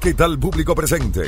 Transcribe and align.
¿Qué 0.00 0.14
tal 0.14 0.38
público 0.38 0.76
presente? 0.76 1.22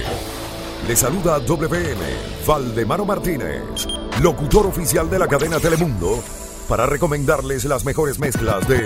Le 0.86 0.94
saluda 0.94 1.40
WM 1.40 2.00
Valdemaro 2.46 3.04
Martínez, 3.04 3.86
locutor 4.22 4.66
oficial 4.66 5.10
de 5.10 5.18
la 5.18 5.26
cadena 5.26 5.58
Telemundo, 5.58 6.22
para 6.68 6.86
recomendarles 6.86 7.64
las 7.64 7.84
mejores 7.84 8.20
mezclas 8.20 8.68
de 8.68 8.76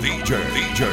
DJ, 0.00 0.36
DJ, 0.54 0.86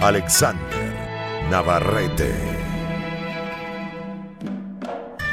Alexander 0.00 1.48
Navarrete. 1.50 2.67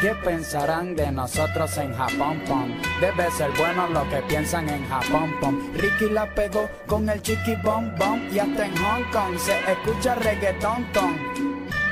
¿Qué 0.05 0.13
pensarán 0.23 0.95
de 0.95 1.11
nosotros 1.11 1.75
en 1.77 1.91
Japón, 1.95 2.39
pom? 2.47 2.69
Debe 3.01 3.31
ser 3.31 3.49
bueno 3.57 3.87
lo 3.87 4.07
que 4.07 4.17
piensan 4.27 4.69
en 4.69 4.87
Japón, 4.87 5.33
pom. 5.41 5.59
Ricky 5.73 6.11
la 6.11 6.29
pegó 6.35 6.69
con 6.85 7.09
el 7.09 7.19
chiqui 7.23 7.55
bom 7.63 7.91
bom 7.97 8.21
y 8.31 8.37
hasta 8.37 8.67
en 8.67 8.77
Hong 8.77 9.03
Kong 9.11 9.35
se 9.39 9.57
escucha 9.71 10.13
reggaetón 10.13 10.85
ton. 10.93 11.17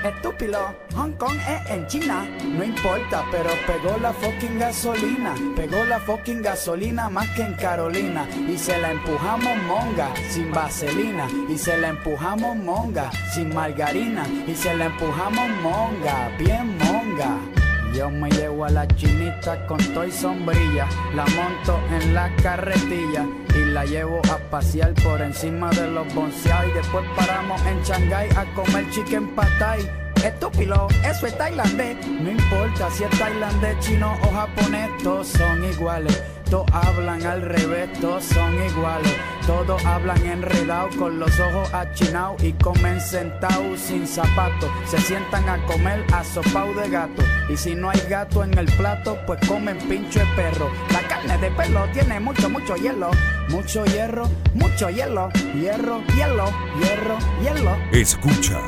Estúpido, 0.05 0.59
Hong 0.95 1.13
Kong 1.13 1.39
es 1.49 1.72
en 1.72 1.88
China, 1.88 2.23
no 2.44 2.63
importa, 2.63 3.26
pero 3.31 3.49
pegó 3.66 3.98
la 3.98 4.14
fucking 4.14 4.59
gasolina, 4.59 5.34
pegó 5.55 5.84
la 5.84 6.00
fucking 6.00 6.44
gasolina 6.44 7.09
más 7.09 7.27
que 7.30 7.41
en 7.41 7.55
Carolina 7.55 8.27
y 8.48 8.55
se 8.59 8.77
la 8.77 8.91
empujamos 8.91 9.58
monga 9.64 10.14
sin 10.30 10.52
vaselina 10.52 11.27
y 11.50 11.58
se 11.58 11.77
la 11.77 11.88
empujamos 11.88 12.55
monga 12.58 13.09
sin 13.34 13.52
margarina 13.55 14.23
y 14.45 14.53
se 14.53 14.75
la 14.75 14.86
empujamos 14.86 15.50
monga, 15.64 16.30
bien 16.38 16.77
monga. 16.77 17.62
Yo 17.93 18.09
me 18.09 18.29
llevo 18.31 18.65
a 18.65 18.70
la 18.70 18.88
chinita 18.88 19.67
con 19.67 19.77
toy 19.93 20.11
sombrilla, 20.11 20.88
la 21.15 21.25
monto 21.27 21.79
en 21.91 22.16
la 22.16 22.35
carretilla 22.38 23.25
y 23.55 23.66
la 23.66 23.85
llevo 23.85 24.19
a 24.31 24.38
pasear 24.49 24.93
por 24.95 25.21
encima 25.21 25.69
de 25.69 25.88
los 25.91 26.11
bonseados 26.16 26.71
y 26.71 26.73
después 26.73 27.05
paramos 27.16 27.61
en 27.67 27.83
Shanghai 27.83 28.27
a 28.35 28.45
comer 28.55 28.89
chicken 28.89 29.27
patay. 29.35 29.88
Estúpido, 30.23 30.88
eso 31.03 31.27
es 31.27 31.38
tailandés. 31.38 31.97
No 32.08 32.31
importa 32.31 32.89
si 32.89 33.03
es 33.03 33.19
tailandés, 33.19 33.77
chino 33.80 34.17
o 34.23 34.31
japonés, 34.31 34.89
todos 35.03 35.28
son 35.28 35.63
iguales. 35.63 36.23
Todos 36.50 36.66
hablan 36.72 37.23
al 37.25 37.41
revés, 37.41 37.91
todos 38.00 38.23
son 38.23 38.53
iguales. 38.66 39.13
Todos 39.47 39.86
hablan 39.86 40.25
enredados 40.25 40.95
con 40.95 41.19
los 41.19 41.38
ojos 41.38 41.73
achinados 41.73 42.41
y 42.41 42.53
comen 42.53 43.02
sentados 43.02 43.77
sin 43.77 44.08
zapatos. 44.08 44.69
Se 44.85 44.97
sientan 45.00 45.50
a 45.50 45.58
comer 45.66 46.05
asopao 46.13 46.73
de 46.73 46.89
gato. 46.89 47.23
Y 47.50 47.58
si 47.58 47.75
no 47.75 47.89
hay 47.89 48.00
gato 48.09 48.44
en 48.45 48.58
el 48.58 48.67
plato, 48.77 49.17
pues 49.27 49.45
comen 49.45 49.77
pincho 49.89 50.19
de 50.19 50.25
perro. 50.38 50.72
La 50.94 51.05
carne 51.09 51.38
de 51.39 51.52
perro 51.52 51.85
tiene 51.91 52.22
mucho, 52.22 52.50
mucho 52.50 52.75
hielo. 52.77 53.11
Mucho 53.49 53.86
hierro, 53.86 54.30
mucho 54.53 54.89
hielo. 54.89 55.30
Hierro, 55.53 56.02
hielo, 56.16 56.45
hierro, 56.80 57.17
hielo. 57.41 57.75
Escuchas 57.91 58.63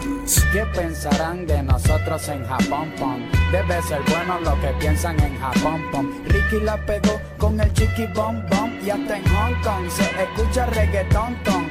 ¿Qué 0.51 0.65
pensarán 0.73 1.45
de 1.45 1.61
nosotros 1.63 2.27
en 2.29 2.45
Japón, 2.45 2.93
pom? 2.97 3.21
Debe 3.51 3.81
ser 3.83 4.01
bueno 4.09 4.39
lo 4.41 4.59
que 4.61 4.67
piensan 4.79 5.19
en 5.19 5.37
Japón, 5.39 5.81
pom. 5.91 6.11
Ricky 6.27 6.59
la 6.63 6.77
pegó 6.85 7.19
con 7.37 7.59
el 7.59 7.71
chiqui 7.73 8.07
bom 8.07 8.43
bom 8.49 8.71
y 8.83 8.89
hasta 8.89 9.17
en 9.17 9.23
Hong 9.25 9.61
Kong 9.63 9.89
se 9.89 10.03
escucha 10.03 10.65
reggaetón 10.67 11.35
ton. 11.43 11.67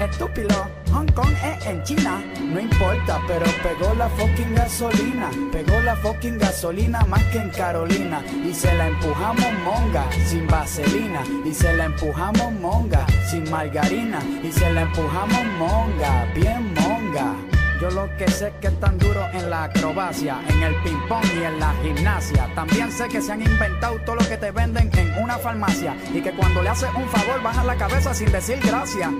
Estúpido, 0.00 0.68
Hong 0.92 1.06
Kong 1.12 1.34
es 1.44 1.66
en 1.66 1.82
China, 1.82 2.22
no 2.40 2.60
importa, 2.60 3.20
pero 3.26 3.44
pegó 3.62 3.94
la 3.94 4.08
fucking 4.10 4.54
gasolina, 4.54 5.30
pegó 5.52 5.78
la 5.80 5.96
fucking 5.96 6.38
gasolina 6.38 7.04
más 7.04 7.22
que 7.24 7.38
en 7.38 7.50
Carolina 7.50 8.22
y 8.44 8.54
se 8.54 8.72
la 8.74 8.88
empujamos 8.88 9.46
monga 9.64 10.04
sin 10.26 10.46
vaselina 10.46 11.22
y 11.44 11.52
se 11.52 11.72
la 11.74 11.86
empujamos 11.86 12.52
monga 12.52 13.06
sin 13.30 13.50
margarina 13.50 14.20
y 14.42 14.50
se 14.50 14.72
la 14.72 14.82
empujamos 14.82 15.44
monga, 15.58 16.26
bien 16.34 16.72
monga. 16.74 17.34
Yo 17.80 17.90
lo 17.90 18.08
que 18.16 18.28
sé 18.28 18.48
es 18.48 18.54
que 18.60 18.66
es 18.68 18.80
tan 18.80 18.98
duro 18.98 19.24
en 19.32 19.50
la 19.50 19.64
acrobacia, 19.64 20.40
en 20.48 20.62
el 20.62 20.74
ping 20.82 20.98
pong 21.08 21.24
y 21.38 21.44
en 21.44 21.60
la 21.60 21.72
gimnasia. 21.82 22.52
También 22.56 22.90
sé 22.90 23.06
que 23.08 23.22
se 23.22 23.32
han 23.32 23.42
inventado 23.42 24.00
todo 24.04 24.16
lo 24.16 24.28
que 24.28 24.36
te 24.36 24.50
venden 24.50 24.90
en 24.96 25.22
una 25.22 25.38
farmacia 25.38 25.96
y 26.12 26.20
que 26.20 26.32
cuando 26.32 26.60
le 26.60 26.70
haces 26.70 26.88
un 26.96 27.08
favor 27.08 27.40
bajan 27.40 27.68
la 27.68 27.76
cabeza 27.76 28.12
sin 28.14 28.32
decir 28.32 28.58
gracias. 28.64 29.10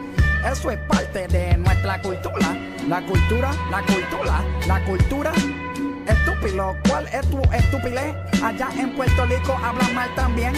Eso 0.46 0.70
es 0.70 0.78
parte 0.88 1.26
de 1.28 1.56
nuestra 1.56 2.00
cultura. 2.00 2.56
La 2.88 3.00
cultura, 3.02 3.50
la 3.70 3.82
cultura, 3.82 4.42
la 4.66 4.84
cultura. 4.84 5.32
Estúpido, 6.06 6.76
¿cuál 6.88 7.06
es 7.08 7.28
tu 7.28 7.40
estupidez? 7.52 8.14
Allá 8.42 8.68
en 8.78 8.94
Puerto 8.94 9.26
Rico 9.26 9.52
hablan 9.62 9.94
mal 9.94 10.14
también. 10.14 10.54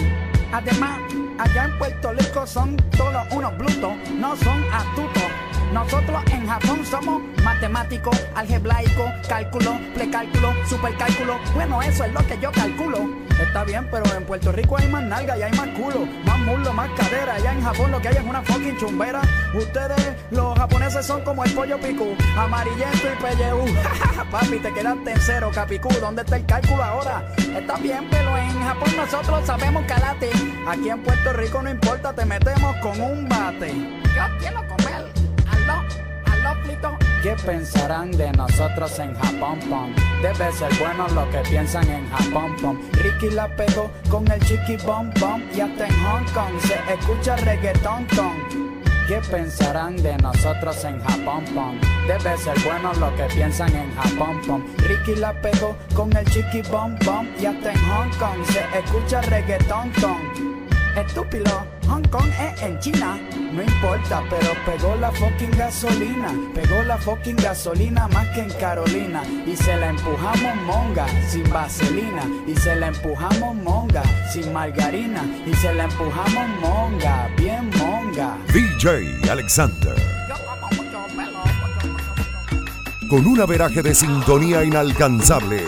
Además, 0.53 1.01
allá 1.39 1.65
en 1.65 1.79
Puerto 1.79 2.13
Rico 2.13 2.47
son 2.47 2.77
todos 2.97 3.27
unos 3.33 3.57
brutos, 3.57 3.93
no 4.17 4.37
son 4.37 4.65
astutos. 4.73 5.25
Nosotros 5.73 6.23
en 6.33 6.47
Japón 6.47 6.85
somos 6.85 7.23
matemáticos, 7.43 8.17
algebraicos, 8.35 9.11
cálculo, 9.29 9.79
precálculo, 9.95 10.53
supercálculo. 10.67 11.39
Bueno, 11.55 11.81
eso 11.83 12.05
es 12.05 12.13
lo 12.13 12.27
que 12.27 12.39
yo 12.41 12.51
calculo. 12.53 13.20
Está 13.41 13.65
bien, 13.65 13.89
pero 13.91 14.05
en 14.15 14.25
Puerto 14.25 14.53
Rico 14.53 14.77
hay 14.77 14.87
más 14.89 15.03
nalga 15.03 15.37
y 15.39 15.43
hay 15.43 15.53
más 15.53 15.69
culo, 15.69 16.07
más 16.25 16.39
muslo, 16.41 16.73
más 16.73 16.91
cadera. 16.91 17.35
Allá 17.35 17.53
en 17.53 17.63
Japón 17.63 17.91
lo 17.91 18.01
que 18.01 18.09
hay 18.09 18.17
es 18.17 18.23
una 18.23 18.43
fucking 18.43 18.77
chumbera. 18.77 19.23
Ustedes, 19.55 20.15
los 20.31 20.57
japoneses, 20.59 21.07
son 21.07 21.23
como 21.23 21.43
el 21.45 21.53
pollo 21.55 21.81
picú, 21.81 22.15
amarillento 22.37 23.09
y 23.13 23.23
pelleú. 23.23 23.65
Papi, 24.31 24.59
te 24.59 24.73
quedaste 24.73 25.11
en 25.11 25.21
cero, 25.21 25.51
capicú. 25.55 25.89
¿Dónde 26.01 26.23
está 26.23 26.37
el 26.37 26.47
cálculo 26.47 26.83
ahora? 26.83 27.33
Está 27.37 27.77
bien, 27.79 28.07
pero 28.11 28.37
en 28.37 28.63
Japón 28.63 28.97
nosotros 28.97 29.47
sabemos 29.47 29.85
calate. 29.87 30.31
Aquí 30.69 30.91
en 30.91 31.03
Puerto 31.03 31.33
Rico 31.33 31.63
no 31.63 31.71
importa, 31.71 32.13
te 32.13 32.25
metemos 32.27 32.77
con 32.77 33.01
un 33.01 33.29
bate. 33.29 33.73
Yo 33.75 34.39
quiero 34.39 34.61
comer. 34.69 35.07
Aló, 35.51 35.83
aló, 36.27 36.63
Plito. 36.63 37.10
¿Qué 37.23 37.37
pensarán 37.45 38.11
de 38.13 38.33
nosotros 38.33 38.99
en 38.99 39.15
Japón, 39.15 39.59
pom? 39.69 39.95
Debe 40.23 40.51
ser 40.53 40.73
bueno 40.79 41.07
lo 41.09 41.31
que 41.31 41.41
piensan 41.51 41.87
en 41.91 42.09
Japón, 42.09 42.57
pom. 42.63 42.79
Ricky 42.93 43.35
la 43.35 43.47
pegó 43.57 43.91
con 44.09 44.27
el 44.33 44.41
chiqui 44.47 44.79
bom 44.87 45.11
bom 45.21 45.43
y 45.55 45.61
hasta 45.61 45.87
en 45.87 45.95
Hong 46.03 46.25
Kong 46.33 46.59
se 46.61 46.77
escucha 46.95 47.37
reggaetón 47.37 48.07
ton. 48.07 48.33
¿Qué 49.07 49.21
pensarán 49.31 49.97
de 49.97 50.17
nosotros 50.17 50.83
en 50.83 50.99
Japón, 51.03 51.45
pom? 51.55 51.79
Debe 52.07 52.39
ser 52.39 52.59
bueno 52.65 52.95
lo 52.95 53.15
que 53.15 53.25
piensan 53.35 53.75
en 53.77 53.95
Japón, 53.97 54.41
pom. 54.47 54.65
Ricky 54.79 55.17
la 55.17 55.35
pegó 55.43 55.77
con 55.95 56.17
el 56.17 56.25
chiqui 56.25 56.63
bom 56.71 56.97
bom 57.05 57.29
y 57.39 57.45
hasta 57.45 57.73
en 57.73 57.79
Hong 57.91 58.11
Kong 58.19 58.47
se 58.47 58.61
escucha 58.79 59.21
reggaetón 59.21 59.93
ton. 60.01 60.57
Estúpido, 60.97 61.67
Hong 61.91 62.05
Kong 62.05 62.31
es 62.41 62.63
en 62.63 62.79
China, 62.79 63.19
no 63.53 63.61
importa, 63.61 64.23
pero 64.31 64.53
pegó 64.65 64.95
la 64.95 65.11
fucking 65.11 65.51
gasolina, 65.59 66.33
pegó 66.55 66.85
la 66.85 66.97
fucking 66.97 67.35
gasolina 67.35 68.07
más 68.07 68.29
que 68.29 68.43
en 68.43 68.51
Carolina 68.61 69.25
y 69.45 69.57
se 69.57 69.77
la 69.77 69.89
empujamos 69.89 70.55
monga 70.67 71.07
sin 71.29 71.51
vaselina 71.51 72.23
y 72.47 72.55
se 72.55 72.77
la 72.77 72.87
empujamos 72.89 73.57
monga 73.57 74.05
sin 74.33 74.53
margarina 74.53 75.25
y 75.45 75.53
se 75.55 75.75
la 75.75 75.85
empujamos 75.85 76.61
monga, 76.61 77.29
bien 77.37 77.69
monga. 77.77 78.39
DJ 78.53 79.29
Alexander. 79.29 79.97
Con 83.09 83.27
un 83.27 83.41
averaje 83.41 83.83
de 83.83 83.97
sintonía 83.97 84.63
inalcanzable 84.63 85.65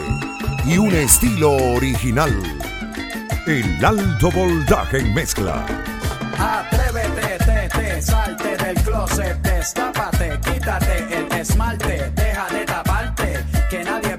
y 0.65 0.79
un 0.79 0.95
estilo 0.95 1.51
original. 1.51 2.33
El 3.49 3.85
alto 3.85 4.31
voltaje 4.31 4.99
en 4.99 5.13
mezcla. 5.13 5.67
Atrévete, 6.39 7.39
te, 7.45 7.69
te, 7.69 8.03
salte 8.03 8.57
del 8.57 8.75
closet, 8.83 9.37
destápate, 9.43 10.39
quítate 10.45 11.17
el 11.17 11.33
esmalte, 11.41 12.11
deja 12.15 12.47
de 12.49 12.65
taparte, 12.65 13.45
que 13.71 13.85
nadie 13.85 14.12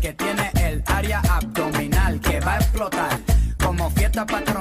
que 0.00 0.12
tiene 0.12 0.50
el 0.54 0.82
área 0.86 1.20
abdominal 1.20 2.20
que 2.20 2.40
va 2.40 2.54
a 2.54 2.58
explotar, 2.58 3.18
como 3.62 3.90
fiesta 3.90 4.24
patronal 4.26 4.51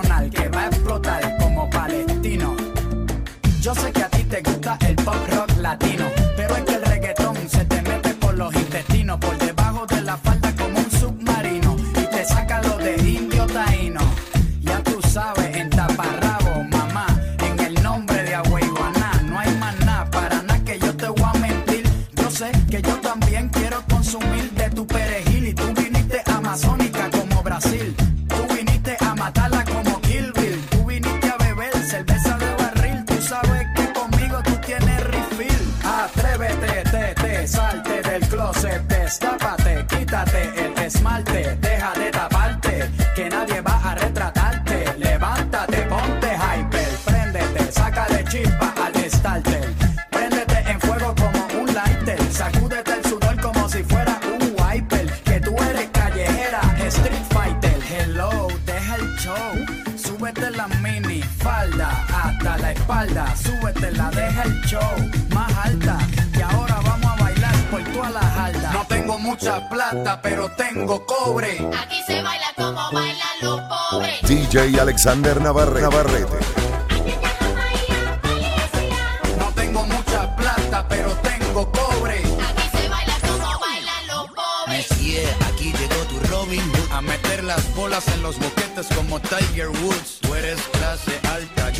plata, 69.89 70.21
pero 70.21 70.49
tengo 70.51 71.05
cobre. 71.05 71.53
Aquí 71.81 72.01
se 72.05 72.21
baila 72.21 72.53
como 72.55 72.91
bailan 72.91 73.37
los 73.41 73.59
pobres. 73.61 74.21
DJ 74.23 74.79
Alexander 74.79 75.41
Navarre- 75.41 75.81
Navarrete. 75.81 76.37
No 79.39 79.51
tengo 79.55 79.83
mucha 79.85 80.35
plata, 80.35 80.85
pero 80.87 81.11
tengo 81.29 81.71
cobre. 81.71 82.19
Aquí 82.19 82.77
se 82.77 82.89
baila 82.89 83.15
como 83.27 83.59
bailan 83.59 84.07
los 84.07 84.27
pobres. 84.29 84.91
Messier, 84.91 85.35
aquí 85.51 85.73
llegó 85.73 86.01
tu 86.09 86.19
Robin 86.31 86.61
Hood 86.73 86.91
a 86.91 87.01
meter 87.01 87.43
las 87.43 87.73
bolas 87.75 88.07
en 88.09 88.21
los 88.21 88.37
boquetes 88.37 88.87
como 88.95 89.19
Tiger 89.19 89.69
Woods. 89.69 90.10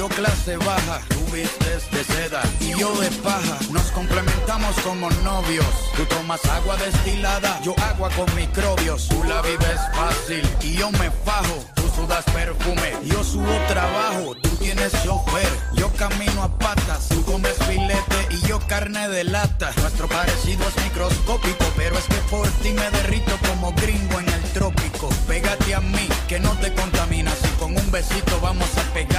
Yo 0.01 0.09
clase 0.09 0.57
baja. 0.57 0.99
Tú 1.09 1.19
vistes 1.31 1.91
de 1.91 2.03
seda 2.03 2.41
y 2.59 2.71
yo 2.79 2.91
de 2.99 3.11
paja. 3.21 3.59
Nos 3.71 3.91
complementamos 3.91 4.75
como 4.83 5.11
novios. 5.23 5.67
Tú 5.95 6.03
tomas 6.05 6.43
agua 6.45 6.75
destilada, 6.77 7.61
yo 7.61 7.75
agua 7.77 8.09
con 8.15 8.25
microbios. 8.35 9.07
Tú 9.09 9.23
la 9.25 9.43
vives 9.43 9.79
fácil 9.93 10.41
y 10.63 10.73
yo 10.73 10.89
me 10.93 11.11
fajo. 11.23 11.63
Tú 11.75 11.83
sudas 11.95 12.25
perfume, 12.33 12.93
yo 13.03 13.23
subo 13.23 13.53
trabajo. 13.67 14.33
Tú 14.41 14.49
tienes 14.57 14.91
chofer, 15.03 15.53
yo 15.75 15.91
camino 15.93 16.41
a 16.41 16.57
patas. 16.57 17.09
Tú 17.09 17.23
comes 17.23 17.55
filete 17.69 18.27
y 18.31 18.41
yo 18.47 18.59
carne 18.67 19.07
de 19.07 19.23
lata. 19.23 19.71
Nuestro 19.81 20.07
parecido 20.07 20.63
es 20.67 20.83
microscópico, 20.83 21.65
pero 21.77 21.95
es 21.95 22.05
que 22.05 22.21
por 22.31 22.47
ti 22.63 22.71
me 22.71 22.89
derrito 22.89 23.33
como 23.47 23.71
gringo 23.73 24.19
en 24.19 24.29
el 24.29 24.43
trópico. 24.53 25.09
Pégate 25.27 25.75
a 25.75 25.79
mí, 25.79 26.09
que 26.27 26.39
no 26.39 26.53
te 26.57 26.73
contaminas. 26.73 27.37
Y 27.43 27.59
con 27.59 27.77
un 27.77 27.91
besito 27.91 28.39
vamos 28.41 28.69
a 28.77 28.93
pegarnos 28.93 29.10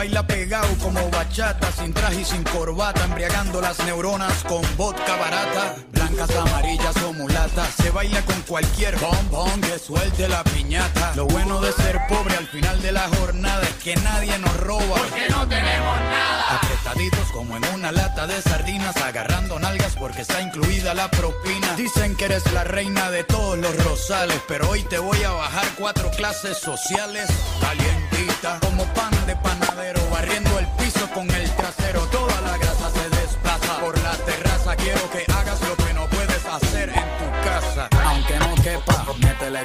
baila 0.00 0.26
pegado 0.26 0.66
como 0.78 1.10
bachata, 1.10 1.70
sin 1.72 1.92
traje 1.92 2.22
y 2.22 2.24
sin 2.24 2.42
corbata, 2.44 3.04
embriagando 3.04 3.60
las 3.60 3.78
neuronas 3.84 4.32
con 4.44 4.62
vodka 4.78 5.14
barata. 5.16 5.76
Blancas, 5.92 6.30
amarillas 6.36 6.96
o 7.04 7.12
mulatas. 7.12 7.68
Se 7.74 7.90
baila 7.90 8.22
con 8.22 8.40
cualquier 8.48 8.96
bombón 8.98 9.60
que 9.60 9.78
suelte 9.78 10.26
la 10.26 10.42
piñata. 10.42 11.12
Lo 11.16 11.26
bueno 11.26 11.60
de 11.60 11.72
ser 11.72 12.00
pobre 12.08 12.34
al 12.34 12.46
final 12.46 12.80
de 12.80 12.92
la 12.92 13.08
jornada 13.08 13.62
es 13.62 13.74
que 13.84 13.94
nadie 13.96 14.38
nos 14.38 14.56
roba. 14.56 14.96
Porque 14.96 15.28
no 15.28 15.46
tenemos 15.46 16.00
nada. 16.00 16.56
Apretaditos 16.56 17.30
como 17.32 17.58
en 17.58 17.64
una 17.74 17.92
lata 17.92 18.26
de 18.26 18.40
sardinas, 18.40 18.96
agarrando 18.96 19.58
nalgas 19.58 19.96
porque 19.96 20.22
está 20.22 20.40
incluida 20.40 20.94
la 20.94 21.10
propina. 21.10 21.76
Dicen 21.76 22.16
que 22.16 22.24
eres 22.24 22.50
la 22.54 22.64
reina 22.64 23.10
de 23.10 23.24
todos 23.24 23.58
los 23.58 23.76
rosales, 23.84 24.40
pero 24.48 24.70
hoy 24.70 24.82
te 24.84 24.98
voy 24.98 25.22
a 25.24 25.30
bajar 25.30 25.66
cuatro 25.78 26.10
clases 26.10 26.56
sociales. 26.56 27.28
Calientita, 27.60 28.58
como 28.60 28.79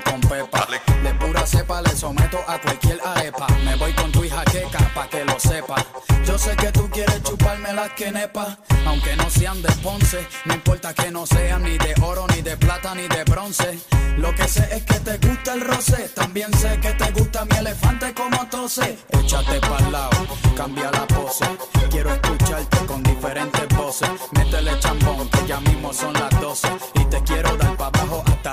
con 0.03 0.19
pepa. 0.21 0.67
De 1.03 1.13
pura 1.13 1.45
cepa 1.45 1.81
le 1.81 1.95
someto 1.95 2.39
a 2.47 2.59
cualquier 2.59 2.99
arepa. 3.05 3.47
Me 3.63 3.75
voy 3.75 3.93
con 3.93 4.11
tu 4.11 4.23
hija 4.23 4.43
queca 4.45 4.79
pa' 4.93 5.07
que 5.07 5.23
lo 5.23 5.39
sepa. 5.39 5.75
Yo 6.25 6.37
sé 6.37 6.55
que 6.55 6.71
tú 6.71 6.89
quieres 6.89 7.21
chuparme 7.21 7.71
las 7.73 7.91
quenepas, 7.91 8.57
aunque 8.85 9.15
no 9.15 9.29
sean 9.29 9.61
de 9.61 9.71
Ponce. 9.83 10.25
No 10.45 10.55
importa 10.55 10.93
que 10.93 11.11
no 11.11 11.25
sean 11.27 11.63
ni 11.63 11.77
de 11.77 11.93
oro, 12.01 12.25
ni 12.35 12.41
de 12.41 12.57
plata, 12.57 12.95
ni 12.95 13.07
de 13.07 13.23
bronce. 13.25 13.79
Lo 14.17 14.33
que 14.33 14.47
sé 14.47 14.67
es 14.71 14.83
que 14.83 14.99
te 15.01 15.17
gusta 15.27 15.53
el 15.53 15.61
roce. 15.61 16.09
También 16.15 16.51
sé 16.57 16.79
que 16.79 16.91
te 16.93 17.11
gusta 17.11 17.45
mi 17.45 17.57
elefante 17.57 18.13
como 18.13 18.47
tose. 18.47 18.97
Échate 19.09 19.59
pa'l 19.59 19.91
lado, 19.91 20.27
cambia 20.55 20.89
la 20.91 21.05
pose. 21.05 21.45
Quiero 21.91 22.11
escucharte 22.11 22.85
con 22.87 23.03
diferentes 23.03 23.67
voces. 23.77 24.09
Métele 24.31 24.79
chambón, 24.79 25.29
que 25.29 25.47
ya 25.47 25.59
mismo 25.59 25.93
son 25.93 26.13
las 26.13 26.41
12. 26.41 26.67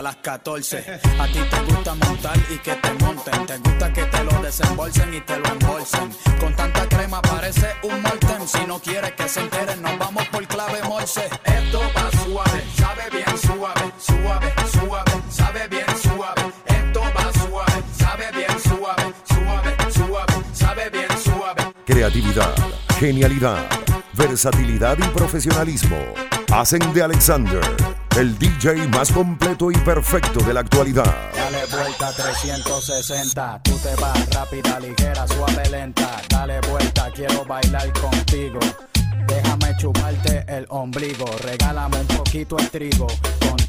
Las 0.02 0.16
14. 0.16 1.00
A 1.18 1.26
ti 1.26 1.38
te 1.48 1.60
gusta 1.72 1.94
montar 1.94 2.36
y 2.50 2.58
que 2.58 2.74
te 2.74 2.92
monten. 2.94 3.46
Te 3.46 3.58
gusta 3.58 3.92
que 3.92 4.04
te 4.04 4.24
lo 4.24 4.42
desembolsen 4.42 5.14
y 5.14 5.20
te 5.20 5.38
lo 5.38 5.46
embolsen. 5.46 6.10
Con 6.40 6.54
tanta 6.56 6.88
crema 6.88 7.22
parece 7.22 7.68
un 7.84 8.02
molten. 8.02 8.48
Si 8.48 8.66
no 8.66 8.80
quieres 8.80 9.12
que 9.12 9.28
se 9.28 9.40
enteren, 9.40 9.80
nos 9.80 9.96
vamos 9.98 10.26
por 10.28 10.46
clave 10.48 10.82
morse. 10.82 11.28
Esto 11.44 11.80
va 11.96 12.10
suave, 12.24 12.64
sabe 12.76 13.04
bien 13.12 13.38
suave, 13.38 13.92
suave, 13.98 14.52
suave, 14.72 15.12
sabe 15.30 15.68
bien 15.68 15.86
suave. 16.02 16.42
Esto 16.66 17.00
va 17.00 17.32
suave, 17.32 17.82
sabe 17.96 18.30
bien 18.32 18.58
suave, 18.60 19.14
suave, 19.28 19.92
suave, 19.92 20.44
sabe 20.52 20.90
bien 20.90 21.18
suave. 21.22 21.72
Creatividad, 21.86 22.54
genialidad, 22.98 23.66
versatilidad 24.14 24.98
y 24.98 25.08
profesionalismo 25.16 25.98
hacen 26.50 26.92
de 26.92 27.02
Alexander 27.02 27.91
el 28.16 28.38
DJ 28.38 28.88
más 28.88 29.10
completo 29.10 29.70
y 29.70 29.76
perfecto 29.78 30.40
de 30.44 30.52
la 30.52 30.60
actualidad. 30.60 31.30
Dale 31.34 31.64
vuelta 31.70 32.12
360, 32.12 33.60
tú 33.62 33.78
te 33.78 33.94
vas 34.00 34.34
rápida, 34.34 34.78
ligera, 34.80 35.26
suave, 35.26 35.68
lenta. 35.70 36.20
Dale 36.28 36.60
vuelta, 36.70 37.10
quiero 37.14 37.44
bailar 37.44 37.90
contigo. 37.94 38.58
Déjame 39.26 39.76
chuparte 39.78 40.44
el 40.48 40.66
ombligo, 40.68 41.24
regálame 41.42 42.00
un 42.00 42.06
poquito 42.08 42.58
el 42.58 42.68
trigo. 42.70 43.06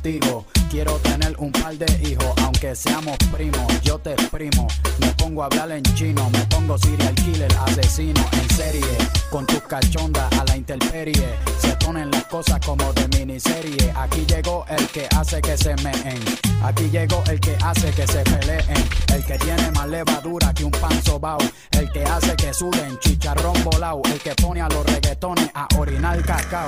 Quiero 0.03 0.97
tener 0.97 1.33
un 1.37 1.49
par 1.53 1.77
de 1.77 1.85
hijos, 2.09 2.33
aunque 2.43 2.75
seamos 2.75 3.15
primos. 3.33 3.81
Yo 3.83 3.97
te 3.97 4.11
exprimo, 4.11 4.67
me 4.99 5.07
pongo 5.13 5.43
a 5.43 5.45
hablar 5.45 5.71
en 5.71 5.83
chino, 5.95 6.29
me 6.29 6.45
pongo 6.47 6.77
serial 6.77 7.15
killer, 7.15 7.49
asesino 7.65 8.21
en 8.33 8.49
serie. 8.49 8.97
Con 9.29 9.45
tus 9.45 9.61
cachondas 9.61 10.29
a 10.33 10.43
la 10.43 10.57
intemperie, 10.57 11.25
se 11.57 11.73
ponen 11.77 12.11
las 12.11 12.25
cosas 12.25 12.59
como 12.65 12.91
de 12.91 13.07
miniserie. 13.17 13.93
Aquí 13.95 14.25
llegó 14.25 14.65
el 14.67 14.85
que 14.89 15.07
hace 15.15 15.41
que 15.41 15.57
se 15.57 15.73
meen, 15.75 16.19
aquí 16.61 16.89
llegó 16.89 17.23
el 17.29 17.39
que 17.39 17.55
hace 17.63 17.89
que 17.91 18.05
se 18.05 18.23
peleen, 18.23 18.83
el 19.15 19.25
que 19.25 19.37
tiene 19.37 19.71
más 19.71 19.87
levadura 19.87 20.53
que 20.53 20.65
un 20.65 20.71
pan 20.71 21.01
sobao, 21.05 21.37
el 21.71 21.89
que 21.93 22.03
hace 22.03 22.35
que 22.35 22.53
suden 22.53 22.99
chicharrón 22.99 23.63
volado, 23.63 24.01
el 24.11 24.19
que 24.19 24.35
pone 24.35 24.59
a 24.59 24.67
los 24.67 24.85
reggaetones 24.85 25.49
a 25.53 25.65
orinar 25.77 26.21
cacao. 26.25 26.67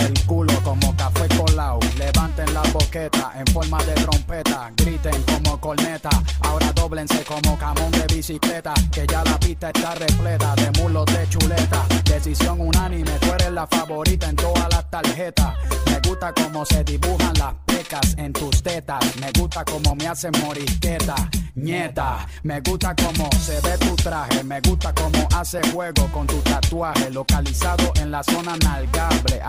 El 0.00 0.26
culo 0.26 0.54
como 0.62 0.94
café 0.96 1.28
colao. 1.36 1.78
Levanten 1.98 2.52
la 2.54 2.62
boqueta 2.72 3.32
en 3.36 3.46
forma 3.52 3.82
de 3.84 3.94
trompeta. 3.94 4.70
Griten 4.76 5.22
como 5.22 5.60
corneta. 5.60 6.10
Ahora 6.40 6.72
doblense 6.72 7.24
como 7.24 7.58
camón 7.58 7.90
de 7.92 8.06
bicicleta. 8.14 8.74
Que 8.92 9.06
ya 9.06 9.22
la 9.24 9.38
pista 9.38 9.68
está 9.68 9.94
repleta 9.94 10.54
de 10.56 10.70
mulos 10.80 11.06
de 11.06 11.28
chuleta. 11.28 11.86
Decisión 12.04 12.60
unánime, 12.60 13.12
tú 13.20 13.32
eres 13.32 13.52
la 13.52 13.66
favorita 13.66 14.28
en 14.28 14.36
todas 14.36 14.68
las 14.70 14.90
tarjetas. 14.90 15.54
Me 15.86 16.00
gusta 16.08 16.32
como 16.32 16.64
se 16.64 16.82
dibujan 16.84 17.34
las 17.38 17.54
pecas 17.66 18.14
en 18.16 18.32
tus 18.32 18.62
tetas. 18.62 19.04
Me 19.20 19.30
gusta 19.38 19.64
como 19.64 19.94
me 19.94 20.08
hacen 20.08 20.32
morisqueta. 20.44 21.14
Nieta, 21.54 22.26
me 22.42 22.60
gusta 22.60 22.94
como 22.94 23.28
se 23.32 23.60
ve 23.60 23.76
tu 23.78 23.94
traje. 23.96 24.42
Me 24.44 24.60
gusta 24.60 24.94
como 24.94 25.28
hace 25.34 25.60
juego 25.72 26.06
con 26.12 26.26
tu 26.26 26.38
tatuaje. 26.38 27.10
Localizado 27.10 27.92
en 27.96 28.10
la 28.10 28.22
zona 28.22 28.56
nalgable, 28.56 29.40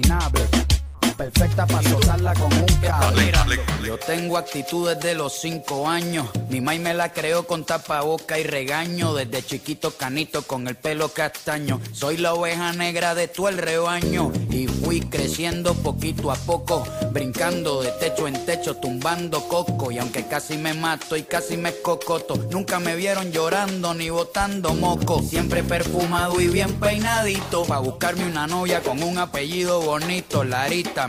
inimaginable 0.00 0.79
perfecta 1.20 1.66
para 1.66 1.86
soltarla 1.86 2.32
con 2.32 2.50
un 2.50 2.66
cable. 2.80 3.30
Yo 3.84 3.98
tengo 3.98 4.38
actitudes 4.38 4.98
de 5.00 5.14
los 5.14 5.34
cinco 5.34 5.86
años. 5.86 6.26
Mi 6.48 6.60
mai 6.62 6.78
me 6.78 6.94
la 6.94 7.12
creó 7.12 7.46
con 7.46 7.64
tapaboca 7.64 8.38
y 8.38 8.44
regaño. 8.44 9.12
Desde 9.14 9.42
chiquito 9.42 9.90
canito 9.90 10.42
con 10.42 10.66
el 10.66 10.76
pelo 10.76 11.10
castaño. 11.10 11.78
Soy 11.92 12.16
la 12.16 12.32
oveja 12.32 12.72
negra 12.72 13.14
de 13.14 13.28
todo 13.28 13.48
el 13.48 13.58
rebaño. 13.58 14.32
Y 14.50 14.66
fui 14.66 15.00
creciendo 15.00 15.74
poquito 15.74 16.30
a 16.30 16.36
poco. 16.36 16.84
Brincando 17.12 17.82
de 17.82 17.90
techo 17.92 18.26
en 18.26 18.46
techo, 18.46 18.76
tumbando 18.76 19.46
coco. 19.46 19.90
Y 19.90 19.98
aunque 19.98 20.26
casi 20.26 20.56
me 20.56 20.72
mato 20.72 21.16
y 21.16 21.24
casi 21.24 21.56
me 21.56 21.74
cocoto. 21.82 22.36
Nunca 22.50 22.78
me 22.78 22.96
vieron 22.96 23.30
llorando 23.30 23.92
ni 23.92 24.08
botando 24.08 24.72
moco. 24.72 25.20
Siempre 25.22 25.62
perfumado 25.64 26.40
y 26.40 26.48
bien 26.48 26.80
peinadito. 26.80 27.64
Pa' 27.64 27.80
buscarme 27.80 28.24
una 28.24 28.46
novia 28.46 28.80
con 28.80 29.02
un 29.02 29.18
apellido 29.18 29.82
bonito. 29.82 30.44
Larita, 30.44 31.08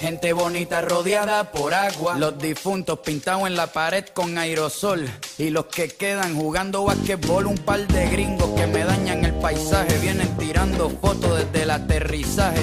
Gente 0.00 0.32
bonita 0.32 0.80
rodeada 0.80 1.50
por 1.50 1.74
agua. 1.74 2.16
Los 2.16 2.38
difuntos 2.38 3.00
pintados 3.00 3.48
en 3.48 3.56
la 3.56 3.66
pared 3.66 4.04
con 4.14 4.38
aerosol. 4.38 5.10
Y 5.38 5.50
los 5.50 5.66
que 5.66 5.88
quedan 5.88 6.36
jugando 6.36 6.84
basquetbol. 6.84 7.46
Un 7.46 7.58
par 7.58 7.84
de 7.88 8.08
gringos 8.08 8.48
que 8.50 8.68
me 8.68 8.84
dañan 8.84 9.24
el 9.24 9.34
paisaje. 9.34 9.98
Vienen 9.98 10.36
tirando 10.36 10.88
fotos 10.88 11.38
desde 11.38 11.64
el 11.64 11.70
aterrizaje. 11.70 12.62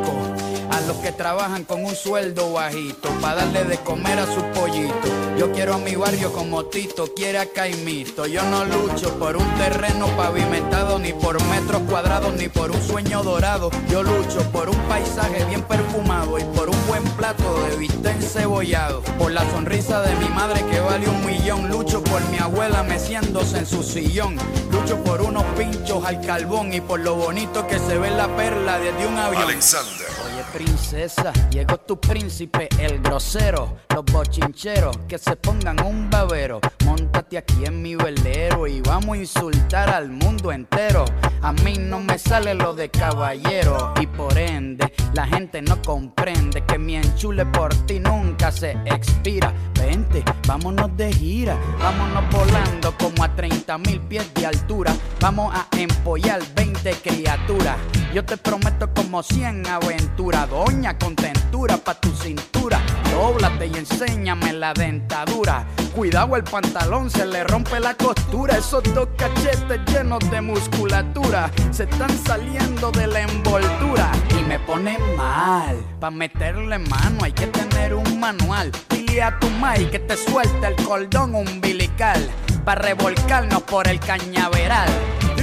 los 0.87 0.97
que 0.97 1.11
trabajan 1.11 1.63
con 1.63 1.83
un 1.83 1.95
sueldo 1.95 2.53
bajito 2.53 3.09
para 3.21 3.35
darle 3.35 3.63
de 3.65 3.77
comer 3.77 4.19
a 4.19 4.25
su 4.25 4.41
pollito. 4.53 5.07
Yo 5.37 5.51
quiero 5.51 5.75
a 5.75 5.77
mi 5.77 5.95
barrio 5.95 6.31
como 6.31 6.65
Tito 6.65 7.13
quiere 7.15 7.39
a 7.39 7.45
Caimito. 7.45 8.25
Yo 8.25 8.43
no 8.43 8.65
lucho 8.65 9.17
por 9.17 9.37
un 9.37 9.55
terreno 9.55 10.07
pavimentado, 10.15 10.99
ni 10.99 11.13
por 11.13 11.41
metros 11.45 11.81
cuadrados, 11.89 12.33
ni 12.35 12.47
por 12.47 12.71
un 12.71 12.81
sueño 12.81 13.23
dorado. 13.23 13.71
Yo 13.89 14.03
lucho 14.03 14.39
por 14.51 14.69
un 14.69 14.77
paisaje 14.87 15.43
bien 15.45 15.61
perfumado 15.63 16.37
y 16.37 16.43
por 16.55 16.69
un 16.69 16.87
buen 16.87 17.03
plato 17.17 17.63
de 17.63 17.77
bistec 17.77 18.15
encebollado. 18.15 19.01
Por 19.17 19.31
la 19.31 19.49
sonrisa 19.51 20.01
de 20.01 20.15
mi 20.15 20.29
madre 20.29 20.63
que 20.71 20.79
vale 20.79 21.09
un 21.09 21.25
millón. 21.25 21.69
Lucho 21.69 22.03
por 22.03 22.21
mi 22.29 22.37
abuela 22.37 22.83
meciéndose 22.83 23.59
en 23.59 23.65
su 23.65 23.83
sillón. 23.83 24.37
Lucho 24.71 24.97
por 25.03 25.21
unos 25.21 25.43
pinchos 25.57 26.03
al 26.05 26.21
carbón 26.21 26.73
y 26.73 26.81
por 26.81 26.99
lo 26.99 27.15
bonito 27.15 27.65
que 27.67 27.79
se 27.79 27.97
ve 27.97 28.11
la 28.11 28.27
perla 28.35 28.79
desde 28.79 29.07
un 29.07 29.17
avión. 29.17 29.43
Alexander. 29.43 30.10
Princesa, 30.53 31.31
llegó 31.49 31.77
tu 31.77 31.99
príncipe, 31.99 32.67
el 32.77 32.99
grosero. 32.99 33.77
Los 33.93 34.03
bochincheros 34.05 34.97
que 35.07 35.17
se 35.17 35.35
pongan 35.37 35.81
un 35.83 36.09
babero. 36.09 36.59
Móntate 36.85 37.37
aquí 37.37 37.65
en 37.65 37.81
mi 37.81 37.95
velero 37.95 38.67
y 38.67 38.81
vamos 38.81 39.15
a 39.15 39.19
insultar 39.19 39.89
al 39.89 40.09
mundo 40.09 40.51
entero. 40.51 41.05
A 41.41 41.53
mí 41.53 41.77
no 41.77 41.99
me 41.99 42.19
sale 42.19 42.53
lo 42.53 42.73
de 42.73 42.89
caballero 42.89 43.93
y 44.01 44.07
por 44.07 44.37
ende 44.37 44.93
la 45.13 45.25
gente 45.25 45.61
no 45.61 45.81
comprende 45.81 46.63
que 46.65 46.77
mi 46.77 46.95
enchule 46.95 47.45
por 47.45 47.73
ti 47.85 47.99
nunca 47.99 48.51
se 48.51 48.71
expira. 48.85 49.53
Vente, 49.79 50.23
vámonos 50.47 50.95
de 50.97 51.13
gira, 51.13 51.57
vámonos 51.79 52.29
volando 52.29 52.93
como 52.97 53.23
a 53.23 53.35
30 53.35 53.77
mil 53.79 54.01
pies 54.01 54.33
de 54.33 54.45
altura. 54.45 54.93
Vamos 55.19 55.53
a 55.55 55.67
empollar 55.77 56.41
20 56.55 56.91
criaturas. 56.95 57.77
Yo 58.13 58.25
te 58.25 58.35
prometo 58.35 58.93
como 58.93 59.23
100 59.23 59.67
aventuras, 59.67 60.49
doña 60.49 60.97
contentura 60.97 61.77
pa' 61.77 61.93
tu 61.93 62.11
cintura. 62.11 62.81
Dóblate 63.09 63.67
y 63.67 63.77
enséñame 63.77 64.51
la 64.51 64.73
dentadura. 64.73 65.65
Cuidado 65.95 66.35
el 66.35 66.43
pantalón, 66.43 67.09
se 67.09 67.25
le 67.25 67.45
rompe 67.45 67.79
la 67.79 67.93
costura. 67.93 68.57
Esos 68.57 68.83
dos 68.93 69.07
cachetes 69.17 69.79
llenos 69.87 70.19
de 70.29 70.41
musculatura 70.41 71.49
se 71.71 71.83
están 71.83 72.09
saliendo 72.25 72.91
de 72.91 73.07
la 73.07 73.21
envoltura 73.21 74.11
y 74.37 74.43
me 74.43 74.59
pone 74.59 74.97
mal. 75.15 75.77
Pa' 76.01 76.11
meterle 76.11 76.79
mano 76.79 77.23
hay 77.23 77.31
que 77.31 77.47
tener 77.47 77.93
un 77.93 78.19
manual. 78.19 78.73
Dile 78.89 79.23
a 79.23 79.39
tu 79.39 79.49
mai 79.51 79.89
que 79.89 79.99
te 79.99 80.17
suelte 80.17 80.67
el 80.67 80.75
cordón 80.83 81.33
umbilical. 81.33 82.29
Pa' 82.65 82.75
revolcarnos 82.75 83.61
por 83.63 83.87
el 83.87 84.01
cañaveral. 84.01 84.89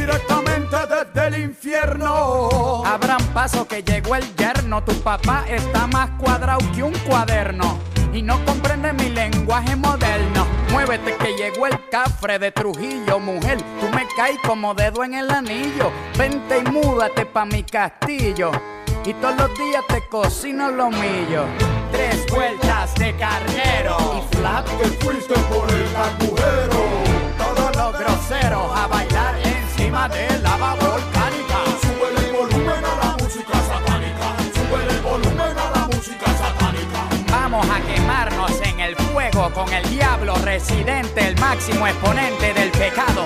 Directamente 0.08 0.74
desde 0.88 1.26
el 1.26 1.44
infierno. 1.44 2.82
Abran 2.86 3.22
paso 3.34 3.68
que 3.68 3.82
llegó 3.82 4.16
el 4.16 4.24
yerno. 4.36 4.82
Tu 4.82 4.94
papá 5.02 5.44
está 5.46 5.86
más 5.86 6.08
cuadrado 6.18 6.60
que 6.74 6.82
un 6.82 6.94
cuaderno. 7.00 7.78
Y 8.14 8.22
no 8.22 8.42
comprende 8.46 8.94
mi 8.94 9.10
lenguaje 9.10 9.76
moderno. 9.76 10.46
Muévete 10.70 11.14
que 11.18 11.36
llegó 11.36 11.66
el 11.66 11.78
cafre 11.90 12.38
de 12.38 12.50
Trujillo, 12.50 13.18
mujer. 13.18 13.58
Tú 13.80 13.88
me 13.94 14.06
caes 14.16 14.38
como 14.46 14.72
dedo 14.72 15.04
en 15.04 15.12
el 15.12 15.30
anillo. 15.30 15.92
Vente 16.16 16.62
y 16.64 16.70
múdate 16.70 17.26
pa' 17.26 17.44
mi 17.44 17.62
castillo. 17.62 18.50
Y 19.04 19.12
todos 19.12 19.36
los 19.36 19.58
días 19.58 19.84
te 19.88 20.08
cocino 20.08 20.70
lo 20.70 20.90
millo. 20.90 21.44
Tres 21.92 22.24
vueltas 22.30 22.94
de 22.94 23.14
carnero. 23.16 24.24
Y 24.24 24.36
flap 24.36 24.66
Que 24.66 24.86
fuiste 25.04 25.34
por 25.34 25.70
el 25.70 25.96
agujero. 25.96 26.88
todos 27.36 27.76
los 27.76 27.98
groseros 27.98 28.72
a 28.74 28.86
bailar 28.86 28.97
encima 29.88 30.08
lava 30.42 30.74
volcánica. 30.74 31.64
Sube 31.80 32.26
el 32.26 32.32
volumen 32.32 32.84
a 32.84 33.06
la 33.06 33.16
música 33.16 33.54
satánica. 33.54 34.36
Sube 34.54 34.94
el 34.94 35.00
volumen 35.00 35.58
a 35.58 35.70
la 35.70 35.86
música 35.86 36.26
satánica. 36.26 37.08
Vamos 37.30 37.66
a 37.70 37.80
quemarnos 37.80 38.52
en 38.62 38.80
el 38.80 38.96
fuego 38.96 39.50
con 39.52 39.72
el 39.72 39.88
diablo 39.88 40.34
residente, 40.44 41.26
el 41.26 41.38
máximo 41.38 41.86
exponente 41.86 42.52
del 42.54 42.70
pecado. 42.70 43.24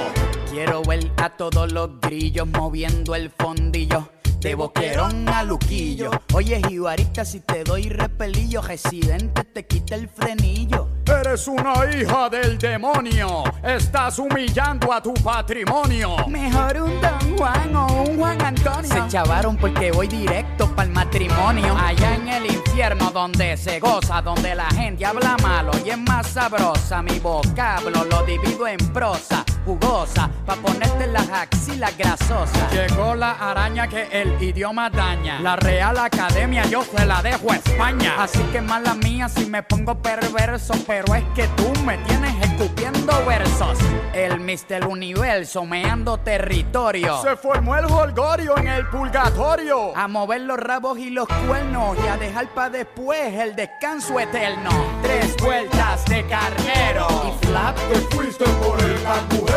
Quiero 0.50 0.82
ver 0.82 1.10
a 1.16 1.30
todos 1.30 1.72
los 1.72 2.00
grillos 2.00 2.46
moviendo 2.46 3.14
el 3.14 3.30
fondillo. 3.30 4.08
De 4.42 4.56
boquerón 4.56 5.28
a 5.28 5.44
luquillo. 5.44 6.10
Oye, 6.34 6.60
jibarita, 6.68 7.24
si 7.24 7.38
te 7.38 7.62
doy 7.62 7.88
repelillo, 7.88 8.60
residente 8.60 9.44
te 9.44 9.64
quita 9.64 9.94
el 9.94 10.08
frenillo. 10.08 10.88
Eres 11.06 11.46
una 11.46 11.74
hija 11.94 12.28
del 12.28 12.58
demonio. 12.58 13.44
Estás 13.62 14.18
humillando 14.18 14.92
a 14.92 15.00
tu 15.00 15.14
patrimonio. 15.14 16.26
Mejor 16.26 16.82
un 16.82 17.00
Don 17.00 17.36
Juan 17.36 17.76
o 17.76 18.02
un 18.02 18.18
Juan 18.18 18.42
Antonio. 18.42 18.92
Se 18.92 19.08
chavaron 19.08 19.56
porque 19.56 19.92
voy 19.92 20.08
directo 20.08 20.68
para 20.74 20.88
el 20.88 20.90
matrimonio. 20.92 21.76
Allá 21.78 22.16
en 22.16 22.26
el 22.26 22.46
infierno 22.46 23.12
donde 23.12 23.56
se 23.56 23.78
goza, 23.78 24.22
donde 24.22 24.56
la 24.56 24.68
gente 24.70 25.06
habla 25.06 25.36
malo 25.40 25.70
y 25.84 25.90
es 25.90 25.98
más 25.98 26.26
sabrosa. 26.26 27.00
Mi 27.00 27.20
vocablo 27.20 28.04
lo 28.10 28.22
divido 28.24 28.66
en 28.66 28.78
prosa, 28.92 29.44
jugosa, 29.64 30.30
pa' 30.46 30.56
ponerte 30.56 31.06
las 31.06 31.28
axilas 31.28 31.96
grasosas. 31.96 32.72
Llegó 32.72 33.14
la 33.14 33.32
araña 33.32 33.88
que 33.88 34.08
el 34.10 34.42
idioma 34.42 34.90
daña. 34.90 35.40
La 35.40 35.56
Real 35.56 35.98
Academia 35.98 36.64
yo 36.66 36.82
se 36.84 37.04
la 37.06 37.22
dejo 37.22 37.52
a 37.52 37.56
España. 37.56 38.14
Así 38.18 38.42
que 38.52 38.60
mala 38.60 38.94
mía 38.94 39.28
si 39.28 39.46
me 39.46 39.62
pongo 39.62 39.94
perverso, 39.94 40.74
pero 40.86 41.14
es 41.14 41.24
que 41.34 41.46
tú 41.48 41.72
me 41.84 41.98
tienes 41.98 42.34
escupiendo 42.42 43.12
versos. 43.26 43.78
El 44.12 44.40
Mr. 44.40 44.86
Universo 44.86 45.64
meando 45.64 46.18
territorio. 46.18 47.22
Se 47.22 47.36
formó 47.36 47.76
el 47.76 47.86
holgorio 47.86 48.56
en 48.58 48.68
el 48.68 48.86
purgatorio. 48.88 49.96
A 49.96 50.08
mover 50.08 50.42
los 50.42 50.58
rabos 50.58 50.98
y 50.98 51.10
los 51.10 51.26
cuernos 51.46 51.96
y 52.04 52.08
a 52.08 52.16
dejar 52.16 52.48
para 52.48 52.70
después 52.70 53.32
el 53.34 53.56
descanso 53.56 54.18
eterno. 54.20 54.70
Tres 55.02 55.34
vueltas 55.38 56.04
de 56.06 56.26
carnero 56.26 57.06
y 57.26 57.46
flap 57.46 57.76
Que 57.88 57.94
fuiste 58.14 58.44
por 58.44 58.80
el 58.80 59.06
agujero. 59.06 59.51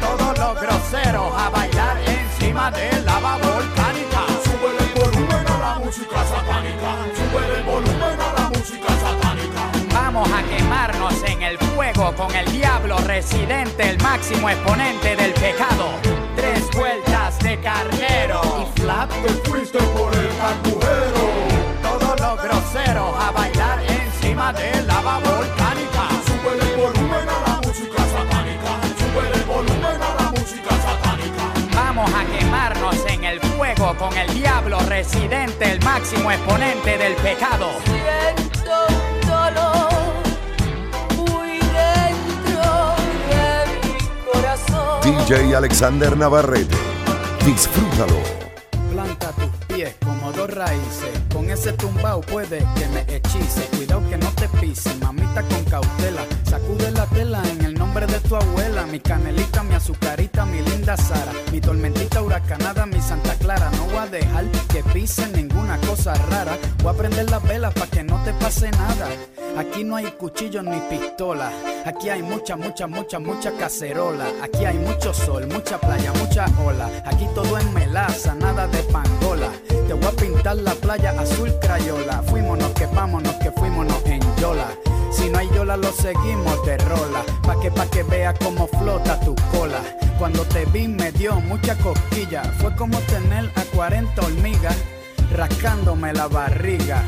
Todos 0.00 0.38
los 0.38 0.60
groseros 0.60 1.32
a 1.36 1.50
bailar 1.50 1.96
encima 2.06 2.70
de 2.70 3.02
lava 3.02 3.38
volcánica. 3.38 4.20
Sube 4.44 4.68
el 4.78 5.00
volumen 5.00 5.46
a 5.46 5.58
la 5.58 5.78
música 5.84 6.24
satánica. 6.24 6.90
Sube 7.16 7.58
el 7.58 7.62
volumen 7.64 8.20
a 8.20 8.40
la 8.40 8.48
música 8.50 8.88
satánica. 8.88 9.94
Vamos 9.94 10.28
a 10.30 10.42
quemar 10.42 10.94
fuego 11.74 12.14
con 12.16 12.34
el 12.34 12.50
diablo 12.52 12.96
residente, 12.98 13.90
el 13.90 13.98
máximo 14.00 14.48
exponente 14.48 15.16
del 15.16 15.32
pecado. 15.32 15.90
Tres 16.36 16.70
vueltas 16.74 17.38
de 17.40 17.60
carnero 17.60 18.40
y 18.62 18.80
flap 18.80 19.10
Te 19.10 19.28
fuiste 19.48 19.78
por 19.78 20.14
el 20.14 20.30
agujero. 20.40 21.24
todos 21.82 22.20
los 22.20 22.42
groseros 22.42 23.14
a 23.20 23.30
bailar 23.30 23.82
encima 23.88 24.52
de 24.52 24.82
lava 24.82 25.18
volcánica. 25.18 25.63
Vamos 32.04 32.20
a 32.20 32.38
quemarnos 32.38 32.96
en 33.08 33.24
el 33.24 33.40
fuego 33.40 33.96
con 33.96 34.14
el 34.14 34.34
diablo 34.34 34.78
residente, 34.80 35.72
el 35.72 35.82
máximo 35.82 36.30
exponente 36.30 36.98
del 36.98 37.14
pecado. 37.14 37.70
Siento 37.86 38.86
un 38.88 39.20
dolor 39.26 39.88
muy 41.16 41.58
dentro 41.60 42.94
de 43.30 43.88
mi 43.88 44.30
corazón. 44.30 45.00
DJ 45.00 45.56
Alexander 45.56 46.14
Navarrete. 46.14 46.76
Disfrútalo. 47.46 48.18
Planta 48.92 49.32
tus 49.32 49.74
pies 49.74 49.94
como 50.04 50.30
dos 50.32 50.50
raíces. 50.50 51.08
Con 51.32 51.48
ese 51.48 51.72
tumbao 51.72 52.20
puede 52.20 52.58
que 52.76 52.86
me 52.88 53.16
hechice. 53.16 53.62
Cuidado 53.76 54.06
que 54.10 54.18
no 54.18 54.28
te 54.32 54.46
pise, 54.60 54.94
mamita 54.96 55.42
con 55.42 55.64
cautela. 55.64 56.26
Sacude 56.42 56.90
la 56.90 57.06
tela 57.06 57.42
en 57.50 57.63
el 57.63 57.63
de 58.00 58.20
tu 58.28 58.34
abuela. 58.34 58.86
Mi 58.86 58.98
canelita, 58.98 59.62
mi 59.62 59.74
azucarita, 59.74 60.44
mi 60.44 60.60
linda 60.60 60.96
Sara. 60.96 61.32
Mi 61.52 61.60
tormentita 61.60 62.22
huracanada, 62.22 62.86
mi 62.86 63.00
Santa 63.00 63.34
Clara. 63.34 63.70
No 63.70 63.84
voy 63.86 63.98
a 63.98 64.06
dejar 64.06 64.44
que 64.72 64.82
pisen 64.92 65.32
ninguna 65.32 65.78
cosa 65.78 66.14
rara. 66.14 66.58
Voy 66.82 66.92
a 66.92 66.96
prender 66.96 67.30
las 67.30 67.42
velas 67.42 67.72
para 67.72 67.90
que 67.90 68.02
no 68.02 68.22
te 68.24 68.32
pase 68.34 68.70
nada. 68.72 69.08
Aquí 69.56 69.84
no 69.84 69.96
hay 69.96 70.06
cuchillos 70.18 70.64
ni 70.64 70.80
pistola. 70.90 71.52
Aquí 71.86 72.08
hay 72.08 72.22
mucha, 72.22 72.56
mucha, 72.56 72.88
mucha, 72.88 73.18
mucha 73.20 73.52
cacerola. 73.52 74.26
Aquí 74.42 74.64
hay 74.64 74.78
mucho 74.78 75.14
sol, 75.14 75.46
mucha 75.46 75.78
playa, 75.78 76.12
mucha 76.14 76.46
ola. 76.66 76.90
Aquí 77.04 77.26
todo 77.34 77.56
es 77.58 77.70
melaza, 77.70 78.34
nada 78.34 78.66
de 78.66 78.82
pangola. 78.84 79.50
Te 79.86 79.92
voy 79.92 80.06
a 80.06 80.10
pintar 80.12 80.56
la 80.56 80.74
playa 80.74 81.10
azul 81.20 81.52
crayola. 81.60 82.22
Fuímonos 82.22 82.72
que 82.72 82.86
vámonos, 82.86 83.34
que 83.34 83.50
fuímonos 83.52 84.02
en 84.06 84.20
yola. 84.36 84.68
Si 85.12 85.28
no 85.28 85.38
hay 85.38 85.48
yola, 85.54 85.76
lo 85.76 85.92
seguimos 85.92 86.64
de 86.64 86.76
rola. 86.78 87.22
Pa' 87.42 87.60
que, 87.60 87.70
pa' 87.70 87.86
que 87.86 88.02
vea 88.02 88.34
cómo 88.34 88.66
flota 88.66 89.20
tu 89.20 89.34
cola. 89.52 89.80
Cuando 90.18 90.42
te 90.44 90.64
vi 90.66 90.88
me 90.88 91.12
dio 91.12 91.40
mucha 91.40 91.76
cosquilla. 91.76 92.42
Fue 92.60 92.74
como 92.76 92.98
tener 93.00 93.50
a 93.54 93.62
40 93.76 94.22
hormigas 94.22 94.76
rascándome 95.32 96.12
la 96.12 96.28
barriga. 96.28 97.02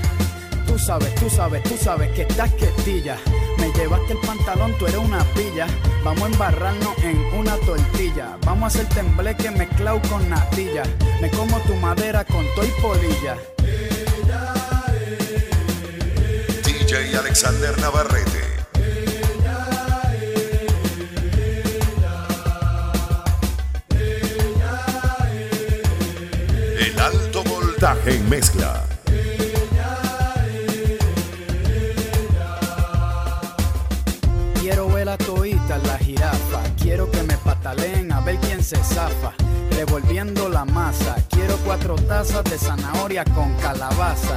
Tú 0.67 0.79
sabes, 0.79 1.15
tú 1.15 1.31
sabes, 1.31 1.63
tú 1.63 1.77
sabes 1.77 2.11
que 2.13 2.23
estás 2.23 2.53
quietilla. 2.55 3.17
Me 3.59 3.73
llevaste 3.73 4.13
el 4.13 4.19
pantalón, 4.19 4.77
tú 4.79 4.87
eres 4.87 4.99
una 4.99 5.25
pilla. 5.35 5.67
Vamos 6.05 6.23
a 6.23 6.27
embarrarnos 6.27 6.99
en 7.03 7.19
una 7.35 7.57
tortilla. 7.57 8.37
Vamos 8.45 8.65
a 8.65 8.67
hacer 8.67 8.89
tembleque 8.95 9.51
mezclado 9.51 10.01
con 10.09 10.29
natilla. 10.29 10.83
Me 11.21 11.31
como 11.31 11.59
tu 11.61 11.75
madera 11.77 12.25
con 12.25 12.45
toy 12.55 12.73
polilla. 12.81 13.37
DJ 16.65 17.17
Alexander 17.17 17.79
Navarrete. 17.81 18.47
El 26.79 27.01
alto 27.01 27.43
voltaje 27.45 28.15
en 28.15 28.29
mezcla. 28.29 28.96
La 35.69 35.99
jirafa. 35.99 36.63
Quiero 36.81 37.11
que 37.11 37.23
me 37.25 37.37
pataleen 37.39 38.13
a 38.13 38.21
ver 38.21 38.37
quién 38.39 38.63
se 38.63 38.77
zafa. 38.77 39.33
Revolviendo 39.73 40.49
la 40.49 40.65
masa. 40.65 41.17
Quiero 41.31 41.57
cuatro 41.65 41.97
tazas 41.97 42.45
de 42.45 42.57
zanahoria 42.57 43.25
con 43.25 43.53
calabaza. 43.55 44.37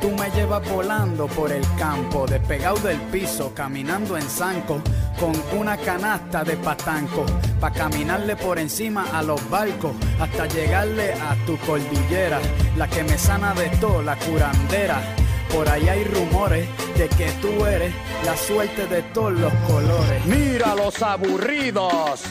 Tú 0.00 0.10
me 0.12 0.30
llevas 0.30 0.66
volando 0.70 1.26
por 1.26 1.52
el 1.52 1.62
campo, 1.76 2.26
despegado 2.26 2.78
del 2.78 2.98
piso, 3.12 3.52
caminando 3.54 4.16
en 4.16 4.22
zanco, 4.22 4.80
con 5.18 5.32
una 5.58 5.76
canasta 5.76 6.42
de 6.42 6.56
patanco, 6.56 7.26
pa' 7.60 7.70
caminarle 7.70 8.34
por 8.34 8.58
encima 8.58 9.04
a 9.12 9.22
los 9.22 9.38
barcos, 9.50 9.92
hasta 10.18 10.46
llegarle 10.46 11.12
a 11.12 11.36
tu 11.44 11.58
cordillera, 11.58 12.40
la 12.78 12.88
que 12.88 13.04
me 13.04 13.18
sana 13.18 13.52
de 13.52 13.68
todo, 13.76 14.00
la 14.00 14.16
curandera. 14.16 15.19
Por 15.52 15.68
ahí 15.68 15.88
hay 15.88 16.04
rumores 16.04 16.68
de 16.96 17.08
que 17.08 17.30
tú 17.42 17.64
eres 17.66 17.92
la 18.24 18.36
suerte 18.36 18.86
de 18.86 19.02
todos 19.14 19.32
los 19.32 19.52
colores. 19.66 20.24
Mira 20.26 20.74
los 20.74 21.02
aburridos, 21.02 22.22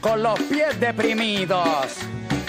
con 0.00 0.22
los 0.22 0.38
pies 0.40 0.78
deprimidos. 0.78 1.96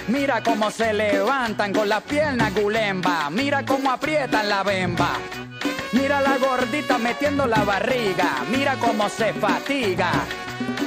Mira 0.07 0.41
cómo 0.43 0.71
se 0.71 0.91
levantan 0.91 1.71
con 1.71 1.87
las 1.87 2.01
piernas 2.03 2.53
gulemba. 2.53 3.29
Mira 3.29 3.63
cómo 3.65 3.91
aprietan 3.91 4.49
la 4.49 4.63
bemba. 4.63 5.11
Mira 5.91 6.21
la 6.21 6.37
gordita 6.37 6.97
metiendo 6.97 7.45
la 7.45 7.63
barriga. 7.63 8.43
Mira 8.51 8.75
cómo 8.79 9.07
se 9.07 9.33
fatiga. 9.33 10.11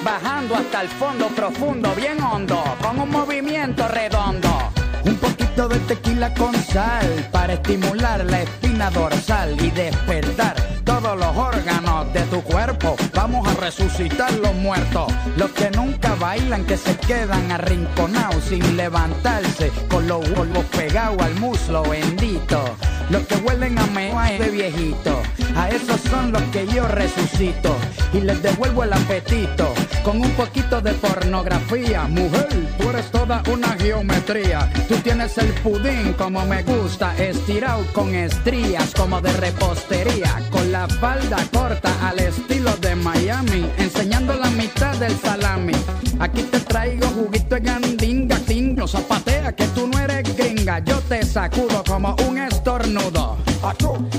Bajando 0.05 0.57
hasta 0.57 0.83
el 0.83 0.89
fondo 0.89 1.29
profundo, 1.29 1.95
bien 1.95 2.21
hondo, 2.21 2.63
con 2.83 2.99
un 2.99 3.11
movimiento 3.11 3.87
redondo. 3.87 4.73
Un 5.05 5.17
poquito 5.53 5.69
de 5.69 5.79
tequila 5.81 6.35
con 6.35 6.55
sal 6.55 7.29
para 7.31 7.55
estimular 7.55 8.25
la 8.25 8.43
espina 8.43 8.91
dorsal 8.91 9.61
y 9.61 9.71
despertar 9.71 10.55
todos 10.85 11.19
los 11.19 11.37
órganos 11.37 12.13
de 12.13 12.21
tu 12.23 12.43
cuerpo. 12.43 12.97
Vamos 13.23 13.47
a 13.47 13.55
resucitar 13.55 14.33
los 14.41 14.53
muertos, 14.53 15.07
los 15.37 15.53
que 15.53 15.71
nunca 15.71 16.17
bailan, 16.17 16.65
que 16.65 16.77
se 16.77 16.97
quedan 16.97 17.53
arrinconados 17.53 18.43
sin 18.49 18.77
levantarse, 18.77 19.71
con 19.89 20.09
los 20.09 20.29
huevos 20.31 20.65
pegados 20.77 21.23
al 21.23 21.37
muslo 21.37 21.85
bendito. 21.85 22.65
Los 23.11 23.25
que 23.29 23.37
huelen 23.37 23.79
a 23.79 23.87
mea 23.87 24.33
de 24.39 24.51
viejito, 24.51 25.23
a 25.57 25.69
esos 25.69 26.01
son 26.01 26.33
los 26.33 26.43
que 26.45 26.67
yo 26.67 26.89
resucito 26.89 27.77
y 28.13 28.21
les 28.21 28.43
devuelvo 28.43 28.83
el 28.83 28.93
apetito 28.93 29.73
con 30.03 30.21
un 30.21 30.31
poquito 30.33 30.81
de 30.81 30.93
pornografía. 30.95 32.05
Mujer, 32.05 32.49
tú 32.79 32.91
eres 32.91 33.11
toda 33.11 33.43
una 33.53 33.69
geometría. 33.79 34.71
Tú 34.89 34.97
tienes 34.97 35.37
el 35.39 35.53
pudín 35.63 36.15
como 36.15 36.45
me 36.47 36.63
gusta, 36.63 37.17
estirado 37.17 37.85
con 37.93 38.15
estrías 38.15 38.93
como 38.95 39.21
de 39.21 39.33
repostería, 39.35 40.43
con 40.51 40.73
la 40.73 40.89
falda 40.89 41.37
corta 41.53 41.93
al 42.09 42.19
estilo 42.19 42.75
de 42.79 42.95
Miami, 43.15 43.71
enseñando 43.77 44.33
la 44.35 44.49
mitad 44.51 44.95
del 44.97 45.15
salami. 45.19 45.75
Aquí 46.19 46.43
te 46.45 46.61
traigo 46.61 47.07
juguito 47.09 47.57
de 47.57 47.61
gandinga, 47.61 48.37
tingo, 48.39 48.89
zapatea 48.89 49.53
que 49.53 49.67
tú 49.75 49.87
no 49.87 49.99
eres 49.99 50.35
gringa. 50.35 50.79
Yo 50.79 50.99
te 51.01 51.23
sacudo 51.23 51.85
como 51.85 52.17
un 52.27 52.39
estornudo. 52.39 53.37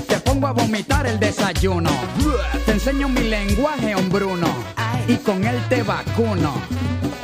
Te 0.06 0.16
pongo 0.20 0.46
a 0.46 0.52
vomitar 0.52 1.06
el 1.06 1.18
desayuno. 1.18 1.90
Te 2.64 2.72
enseño 2.72 3.08
mi 3.08 3.22
lenguaje 3.28 3.96
hombruno 3.96 4.48
y 5.08 5.16
con 5.16 5.44
él 5.44 5.60
te 5.68 5.82
vacuno. 5.82 6.52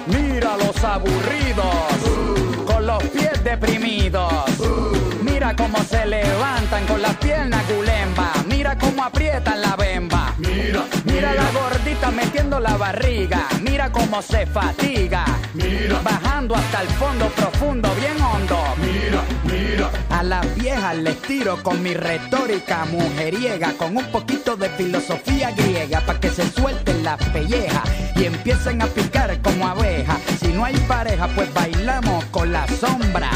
Mira 0.09 0.57
los 0.57 0.77
aburridos, 0.83 2.67
con 2.67 2.85
los 2.85 3.03
pies 3.05 3.45
deprimidos. 3.45 4.33
Mira 5.23 5.55
cómo 5.55 5.79
se 5.85 6.05
levantan 6.05 6.85
con 6.87 7.01
las 7.01 7.17
piernas 7.17 7.63
gulemba. 7.73 8.33
Mira 8.49 8.77
cómo 8.77 9.05
aprietan 9.05 9.61
la 9.63 9.77
bemba. 9.77 10.35
Mira, 10.39 10.85
Mira 11.31 11.45
la 11.45 11.61
gordita 11.61 12.11
metiendo 12.11 12.59
la 12.59 12.77
barriga. 12.77 13.47
Mira 13.63 13.93
cómo 13.93 14.21
se 14.21 14.47
fatiga. 14.47 15.25
Mira. 15.55 16.01
Bajando 16.03 16.57
hasta 16.57 16.83
el 16.83 16.89
fondo 16.89 17.29
profundo, 17.29 17.89
bien 17.95 18.21
hondo. 18.21 18.59
mira, 18.79 19.23
mira. 19.45 19.91
A 20.11 20.25
las 20.25 20.55
viejas 20.57 20.97
les 20.97 21.23
tiro 21.23 21.63
con 21.63 21.81
mi 21.83 21.95
retórica 21.95 22.85
mujeriega, 22.87 23.73
con 23.75 23.97
un 23.97 24.07
poquito 24.07 24.57
de 24.57 24.71
filosofía 24.71 25.53
griega, 25.53 26.01
para 26.01 26.19
que 26.19 26.31
se 26.31 26.51
suelten 26.51 27.05
las 27.05 27.23
pellejas 27.29 27.89
y 28.17 28.25
empiecen 28.25 28.83
a 28.83 28.87
picar 28.87 29.41
como 29.41 29.69
abejas. 29.69 30.19
Si 30.41 30.49
no 30.49 30.65
hay 30.65 30.77
pareja, 30.89 31.29
pues 31.29 31.53
bailamos 31.55 32.25
con 32.27 32.51
la 32.51 32.67
sombra. 32.67 33.31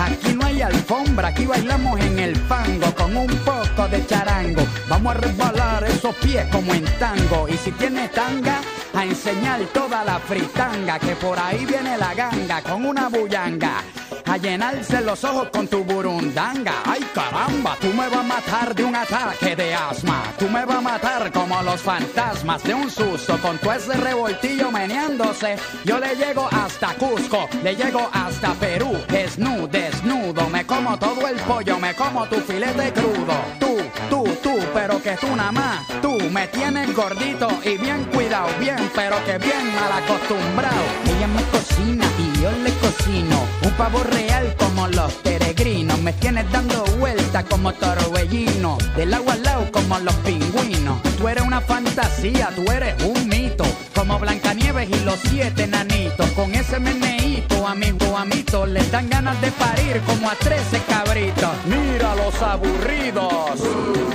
Aquí 0.00 0.32
no 0.32 0.46
hay 0.46 0.62
alfombra, 0.62 1.28
aquí 1.28 1.44
bailamos 1.44 2.00
en 2.00 2.18
el 2.18 2.34
fango 2.34 2.94
con 2.94 3.14
un 3.14 3.28
poco 3.44 3.86
de 3.88 4.06
charango. 4.06 4.62
Vamos 4.88 5.14
a 5.14 5.18
resbalar 5.18 5.84
esos 5.84 6.14
pies 6.16 6.46
como 6.50 6.72
en 6.72 6.84
tango. 6.98 7.46
Y 7.46 7.56
si 7.58 7.70
tienes 7.72 8.10
tanga, 8.12 8.62
a 8.94 9.04
enseñar 9.04 9.60
toda 9.74 10.02
la 10.04 10.18
fritanga, 10.18 10.98
que 10.98 11.14
por 11.16 11.38
ahí 11.38 11.66
viene 11.66 11.98
la 11.98 12.14
ganga 12.14 12.62
con 12.62 12.86
una 12.86 13.08
bullanga. 13.08 13.82
A 14.30 14.36
llenarse 14.36 15.00
los 15.00 15.24
ojos 15.24 15.48
con 15.48 15.66
tu 15.66 15.82
burundanga. 15.82 16.72
Ay 16.84 17.04
caramba, 17.12 17.76
tú 17.80 17.88
me 17.88 18.08
vas 18.08 18.20
a 18.20 18.22
matar 18.22 18.74
de 18.76 18.84
un 18.84 18.94
ataque 18.94 19.56
de 19.56 19.74
asma. 19.74 20.22
Tú 20.38 20.48
me 20.48 20.64
vas 20.64 20.76
a 20.76 20.80
matar 20.80 21.32
como 21.32 21.60
los 21.62 21.80
fantasmas 21.80 22.62
de 22.62 22.74
un 22.74 22.88
susto 22.88 23.36
con 23.42 23.58
tu 23.58 23.72
ese 23.72 23.92
revoltillo 23.94 24.70
meneándose. 24.70 25.56
Yo 25.84 25.98
le 25.98 26.14
llego 26.14 26.48
hasta 26.52 26.94
Cusco, 26.94 27.48
le 27.64 27.74
llego 27.74 28.08
hasta 28.12 28.54
Perú. 28.54 28.96
Desnudo, 29.08 29.66
desnudo, 29.66 30.48
me 30.48 30.64
como 30.64 30.96
todo 30.96 31.26
el 31.26 31.36
pollo, 31.40 31.78
me 31.80 31.92
como 31.94 32.24
tu 32.26 32.36
filete 32.36 32.92
crudo. 32.92 33.34
Tú, 33.58 33.78
tú, 34.08 34.24
tú, 34.44 34.56
pero 34.72 35.02
que 35.02 35.16
tú 35.16 35.34
nada 35.34 35.50
más. 35.50 35.88
Tú 36.00 36.16
me 36.30 36.46
tienes 36.48 36.94
gordito 36.94 37.48
y 37.64 37.76
bien 37.78 38.04
cuidado, 38.04 38.48
bien, 38.60 38.90
pero 38.94 39.16
que 39.24 39.38
bien 39.38 39.74
mal 39.74 39.90
acostumbrado. 40.04 40.84
Ella 41.04 41.26
me 41.26 41.42
cocina 41.50 42.06
y 42.16 42.29
yo 42.40 42.50
le 42.52 42.72
cocino. 42.74 43.46
Un 43.62 43.72
pavo 43.72 44.02
real 44.02 44.54
como 44.58 44.88
los 44.88 45.12
peregrinos. 45.14 46.00
Me 46.00 46.12
tienes 46.14 46.50
dando 46.50 46.84
vueltas 46.98 47.44
como 47.44 47.72
torbellino. 47.72 48.78
Del 48.96 49.14
agua 49.14 49.34
al 49.34 49.42
lado 49.42 49.70
como 49.72 49.98
los 49.98 50.14
pingüinos. 50.16 51.02
Tú 51.18 51.28
eres 51.28 51.44
una 51.44 51.60
fantasía, 51.60 52.50
tú 52.54 52.70
eres 52.70 52.94
un 53.04 53.28
mito. 53.28 53.64
Como 53.94 54.18
Blancanieves 54.18 54.88
y 54.88 55.04
los 55.04 55.18
siete 55.28 55.66
nanitos. 55.66 56.30
Con 56.30 56.54
ese 56.54 56.80
meneíto 56.80 57.66
a 57.66 57.74
mis 57.74 57.96
guamitos 57.98 58.68
les 58.68 58.90
dan 58.90 59.08
ganas 59.10 59.40
de 59.40 59.50
parir 59.52 60.00
como 60.06 60.30
a 60.30 60.34
13 60.34 60.80
cabritos. 60.88 61.50
Mira 61.66 62.14
los 62.14 62.40
aburridos, 62.42 63.60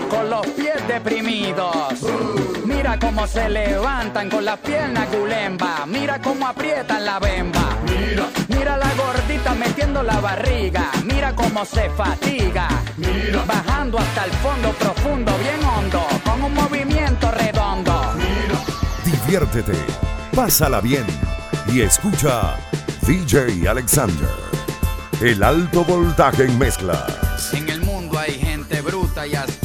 con 0.09 0.29
los 0.29 0.45
pies 0.47 0.87
deprimidos. 0.87 1.99
Mira 2.85 2.99
cómo 2.99 3.25
se 3.25 3.49
levantan 3.49 4.29
con 4.29 4.45
las 4.45 4.59
piernas 4.59 5.11
gulemba. 5.11 5.87
Mira 5.87 6.21
cómo 6.21 6.45
aprietan 6.45 7.03
la 7.03 7.17
bemba. 7.17 7.79
Mira, 7.83 8.27
Mira 8.47 8.77
la 8.77 8.93
gordita 8.93 9.55
metiendo 9.55 10.03
la 10.03 10.19
barriga. 10.19 10.91
Mira 11.03 11.33
cómo 11.33 11.65
se 11.65 11.89
fatiga. 11.89 12.67
Mira. 12.97 13.43
Bajando 13.43 13.97
hasta 13.97 14.25
el 14.25 14.31
fondo 14.33 14.69
profundo, 14.73 15.35
bien 15.39 15.65
hondo. 15.65 16.05
Con 16.23 16.43
un 16.43 16.53
movimiento 16.53 17.31
redondo. 17.31 18.13
mira. 18.17 18.59
Diviértete, 19.03 19.73
pásala 20.35 20.79
bien 20.79 21.07
y 21.67 21.81
escucha 21.81 22.55
DJ 23.01 23.67
Alexander. 23.67 24.29
El 25.21 25.41
alto 25.41 25.83
voltaje 25.85 26.43
en 26.43 26.59
mezclas. 26.59 27.51
En 27.51 27.67
el 27.67 27.81
mundo 27.81 28.19
hay 28.19 28.33
gente 28.33 28.79
bruta 28.81 29.25
y 29.25 29.33
astuta. 29.33 29.64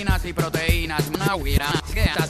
y 0.25 0.33
proteínas, 0.33 1.09
mahuiras, 1.11 1.81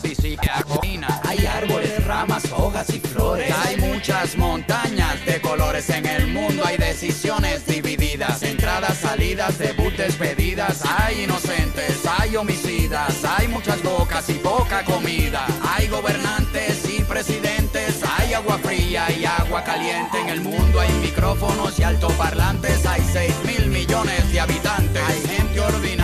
y 0.04 0.16
psiquiacoína. 0.16 1.22
Hay 1.24 1.46
árboles, 1.46 2.04
ramas, 2.06 2.44
hojas 2.52 2.90
y 2.90 3.00
flores. 3.00 3.54
Hay 3.66 3.78
muchas 3.78 4.38
montañas 4.38 5.26
de 5.26 5.42
colores. 5.42 5.90
En 5.90 6.06
el 6.06 6.28
mundo 6.28 6.64
hay 6.66 6.78
decisiones 6.78 7.66
divididas, 7.66 8.44
entradas, 8.44 8.98
salidas, 8.98 9.58
debut, 9.58 9.94
despedidas. 9.96 10.82
Hay 10.86 11.24
inocentes, 11.24 12.06
hay 12.06 12.36
homicidas, 12.36 13.24
hay 13.24 13.48
muchas 13.48 13.82
bocas 13.84 14.30
y 14.30 14.34
poca 14.34 14.84
comida. 14.86 15.46
Hay 15.64 15.88
gobernantes 15.88 16.88
y 16.90 17.02
presidentes, 17.04 18.02
hay 18.04 18.34
agua 18.34 18.58
fría 18.60 19.12
y 19.12 19.26
agua 19.26 19.64
caliente. 19.64 20.20
En 20.20 20.30
el 20.30 20.42
mundo 20.42 20.80
hay 20.80 20.92
micrófonos 20.96 21.78
y 21.80 21.84
altoparlantes, 21.84 22.86
hay 22.86 23.02
6 23.12 23.36
mil 23.46 23.68
millones 23.68 24.32
de 24.32 24.40
habitantes. 24.40 25.02
Hay 25.08 25.22
gente 25.22 25.60
ordinaria 25.60 26.01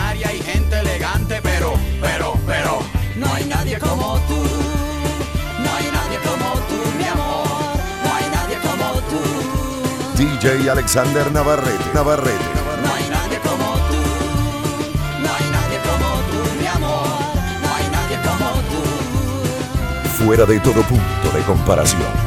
DJ 10.48 10.70
Alexander 10.70 11.30
Navarrete. 11.34 11.94
Navarrete. 11.94 12.38
No 12.82 12.94
hay 12.94 13.10
nadie 13.10 13.38
como 13.40 13.66
tú. 13.90 13.98
No 15.22 15.30
hay 15.36 15.52
nadie 15.52 15.78
como 15.84 16.22
tú, 16.32 16.58
mi 16.58 16.66
amor. 16.66 17.08
No 17.62 17.76
hay 17.76 17.90
nadie 17.92 18.18
como 18.24 18.52
tú. 18.70 20.24
Fuera 20.24 20.46
de 20.46 20.58
todo 20.62 20.82
punto 20.84 21.38
de 21.38 21.44
comparación. 21.44 22.27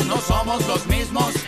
no 0.00 0.16
somos 0.18 0.66
los 0.66 0.86
mismos. 0.86 1.41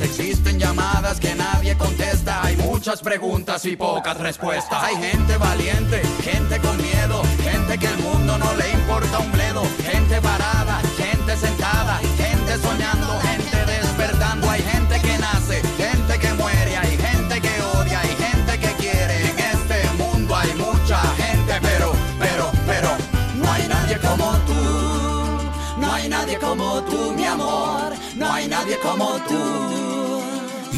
Existen 0.00 0.58
llamadas 0.58 1.18
que 1.18 1.34
nadie 1.34 1.76
contesta. 1.76 2.44
Hay 2.44 2.56
muchas 2.56 3.00
preguntas 3.00 3.64
y 3.64 3.76
pocas 3.76 4.16
respuestas. 4.18 4.82
Hay 4.82 4.96
gente 4.96 5.36
valiente, 5.38 6.02
gente 6.22 6.58
con 6.60 6.76
miedo, 6.76 7.22
gente 7.42 7.78
que 7.78 7.86
el 7.86 7.98
mundo 7.98 8.36
no 8.36 8.54
le 8.56 8.72
importa 8.72 9.18
un 9.18 9.32
bledo. 9.32 9.62
Gente 9.90 10.20
parada, 10.20 10.82
gente 10.98 11.36
sentada, 11.36 11.98
gente 12.16 12.58
soñando, 12.58 13.18
gente 13.20 13.72
despertando. 13.72 14.50
Hay 14.50 14.62
gente 14.62 15.00
que 15.00 15.18
nace, 15.18 15.62
gente 15.78 16.18
que 16.18 16.32
muere, 16.34 16.76
hay 16.76 16.96
gente 16.98 17.40
que 17.40 17.62
odia, 17.62 18.00
hay 18.00 18.16
gente 18.16 18.58
que 18.58 18.72
quiere. 18.74 19.30
En 19.30 19.38
este 19.38 19.90
mundo 19.96 20.36
hay 20.36 20.52
mucha 20.54 20.98
gente, 21.16 21.54
pero, 21.62 21.92
pero, 22.18 22.50
pero, 22.66 22.90
no 23.36 23.50
hay 23.50 23.66
nadie 23.66 23.98
como 23.98 24.30
tú. 24.46 25.80
No 25.80 25.92
hay 25.92 26.08
nadie 26.08 26.38
como 26.38 26.82
tú, 26.82 27.12
mi 27.14 27.24
amor. 27.24 27.94
No 28.14 28.32
hay 28.32 28.46
nadie 28.48 28.78
como 28.80 29.16
tú. 29.28 29.85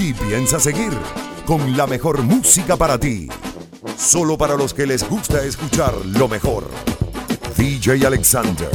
Y 0.09 0.15
piensa 0.15 0.59
seguir 0.59 0.97
con 1.45 1.77
la 1.77 1.87
mejor 1.87 2.23
música 2.23 2.79
para 2.79 2.99
ti. 2.99 3.29
Solo 3.99 4.39
para 4.39 4.57
los 4.57 4.73
que 4.73 4.87
les 4.87 5.07
gusta 5.07 5.45
escuchar 5.45 5.93
lo 6.07 6.29
mejor. 6.29 6.67
DJ 7.59 8.07
Alexander. 8.07 8.71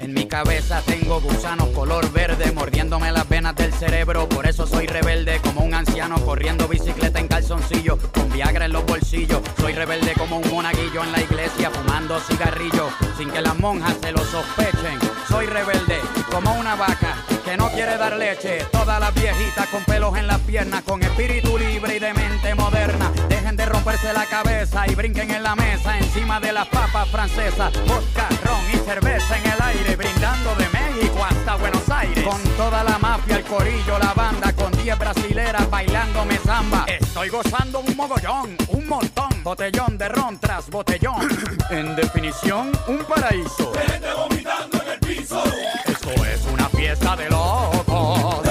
En 0.00 0.12
mi 0.12 0.26
cabeza 0.26 0.82
tengo 0.84 1.20
gusanos 1.20 1.68
color 1.68 2.10
verde 2.10 2.50
mordiéndome 2.50 3.12
las 3.12 3.28
venas 3.28 3.54
del 3.54 3.72
cerebro. 3.74 4.28
Por 4.28 4.48
eso 4.48 4.66
soy 4.66 4.88
rebelde 4.88 5.40
como 5.40 5.60
un 5.60 5.72
anciano 5.72 6.16
corriendo 6.24 6.66
bicicleta 6.66 7.20
en 7.20 7.28
calzoncillo 7.28 7.96
con 8.12 8.28
Viagra 8.32 8.64
en 8.64 8.72
los 8.72 8.84
bolsillos. 8.84 9.42
Soy 9.60 9.72
rebelde 9.72 10.14
como 10.14 10.38
un 10.38 10.50
monaguillo 10.50 11.04
en 11.04 11.12
la 11.12 11.20
iglesia 11.20 11.70
fumando 11.70 12.18
cigarrillo 12.18 12.90
sin 13.16 13.30
que 13.30 13.40
las 13.40 13.56
monjas 13.56 13.94
se 14.02 14.10
lo 14.10 14.24
sospechen. 14.24 14.98
Soy 15.28 15.46
rebelde 15.46 16.00
como 16.32 16.52
una 16.54 16.74
vaca 16.74 17.14
que 17.46 17.56
no 17.56 17.70
quiere 17.70 17.96
dar 17.96 18.16
leche. 18.16 18.58
Todas 18.72 18.98
las 18.98 19.14
viejitas 19.14 19.68
con 19.68 19.84
pelos 19.84 20.16
en 20.18 20.26
las 20.26 20.40
piernas, 20.40 20.82
con 20.82 21.00
espíritu 21.00 21.56
libre 21.56 21.96
y 21.96 21.98
de 22.00 22.12
mente 22.12 22.54
moderna. 22.56 23.12
Dejen 23.28 23.56
de 23.56 23.66
romperse 23.66 24.12
la 24.12 24.26
cabeza 24.26 24.84
y 24.88 24.96
brinquen 24.96 25.30
en 25.30 25.44
la 25.44 25.54
mesa 25.54 25.96
encima 25.96 26.40
de 26.40 26.52
las 26.52 26.66
papas 26.66 27.08
francesas. 27.08 27.72
Vodka, 27.86 28.28
ron 28.44 28.60
y 28.72 28.84
cerveza 28.84 29.38
en 29.38 29.46
el 29.46 29.62
aire, 29.62 29.94
brindando 29.94 30.56
de 30.56 30.68
México 30.70 31.24
hasta 31.24 31.54
Buenos 31.54 31.88
Aires. 31.88 32.24
Con 32.24 32.42
toda 32.56 32.82
la 32.82 32.98
mafia, 32.98 33.36
el 33.36 33.44
corillo, 33.44 33.96
la 34.00 34.12
banda, 34.12 34.52
con 34.52 34.72
10 34.72 34.98
brasileras 34.98 35.70
bailándome 35.70 36.38
samba. 36.38 36.84
Estoy 36.88 37.28
gozando 37.28 37.78
un 37.78 37.96
mogollón, 37.96 38.56
un 38.68 38.88
montón. 38.88 39.28
Botellón 39.44 39.96
de 39.96 40.08
ron 40.08 40.36
tras 40.40 40.68
botellón. 40.68 41.28
en 41.70 41.94
definición, 41.94 42.72
un 42.88 42.98
paraíso. 43.04 43.72
Gente 43.72 44.12
vomitando 44.12 44.82
en 44.82 44.92
el 44.92 44.98
piso. 44.98 45.44
Esto 45.86 46.10
es 46.24 46.44
una 46.52 46.65
fiesta 46.76 47.16
de 47.16 47.30
locos. 47.30 48.46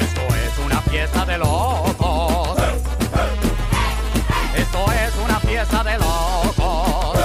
Esto 0.00 0.22
es 0.34 0.58
una 0.64 0.80
fiesta 0.80 1.24
de 1.26 1.38
locos. 1.38 2.58
Esto 4.56 4.92
es 4.92 5.12
una 5.24 5.40
fiesta 5.40 5.84
de 5.84 5.98
locos. 5.98 7.18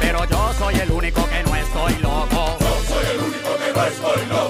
Pero 0.00 0.24
yo 0.24 0.52
soy 0.58 0.74
el 0.76 0.90
único 0.90 1.28
que 1.28 1.42
no 1.42 1.54
estoy 1.54 1.94
loco. 1.98 2.56
Soy 2.88 3.06
el 3.14 3.20
único 3.20 3.56
que 3.58 3.72
no 3.74 3.84
estoy 3.84 4.26
loco. 4.26 4.49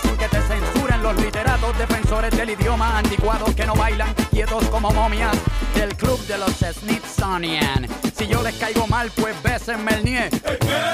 sin 0.00 0.16
que 0.16 0.28
te 0.28 0.40
censuren 0.42 1.02
los 1.02 1.16
literatos 1.16 1.76
defensores 1.78 2.30
del 2.36 2.50
idioma 2.50 2.98
anticuados 2.98 3.54
que 3.54 3.66
no 3.66 3.74
bailan 3.74 4.14
quietos 4.30 4.64
como 4.66 4.90
momias 4.90 5.36
del 5.74 5.96
club 5.96 6.18
de 6.26 6.38
los 6.38 6.50
Smithsonian. 6.50 7.86
Si 8.16 8.26
yo 8.26 8.42
les 8.42 8.54
caigo 8.56 8.86
mal, 8.86 9.10
pues 9.12 9.40
bésenme 9.42 9.92
el 9.94 10.04
nie. 10.04 10.30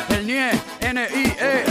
El 0.08 0.26
nie, 0.26 0.50
N-I-E. 0.80 1.64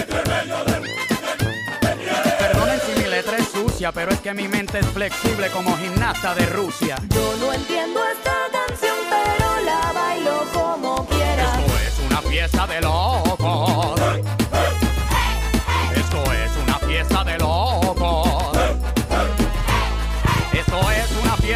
Perdonen 2.40 2.80
si 2.82 3.02
mi 3.02 3.10
letra 3.10 3.38
es 3.38 3.48
sucia, 3.50 3.92
pero 3.92 4.12
es 4.12 4.20
que 4.20 4.34
mi 4.34 4.48
mente 4.48 4.80
es 4.80 4.88
flexible 4.88 5.50
como 5.50 5.78
gimnasta 5.78 6.36
de 6.36 6.46
Rusia. 6.48 6.98
Yo 7.10 7.36
no 7.40 7.54
entiendo 7.54 8.02
esta 8.12 8.36
canción, 8.52 8.98
pero 9.10 9.62
la 9.66 9.92
bailo 9.92 10.46
como 10.54 11.06
quiera. 11.08 11.60
Esto 11.60 11.78
es 11.78 12.00
una 12.10 12.22
fiesta 12.22 12.68
de 12.68 12.82
locos. 12.82 14.43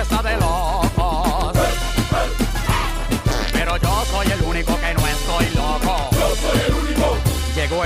Una 0.09 0.21
fiesta 0.21 0.29
de 0.29 0.86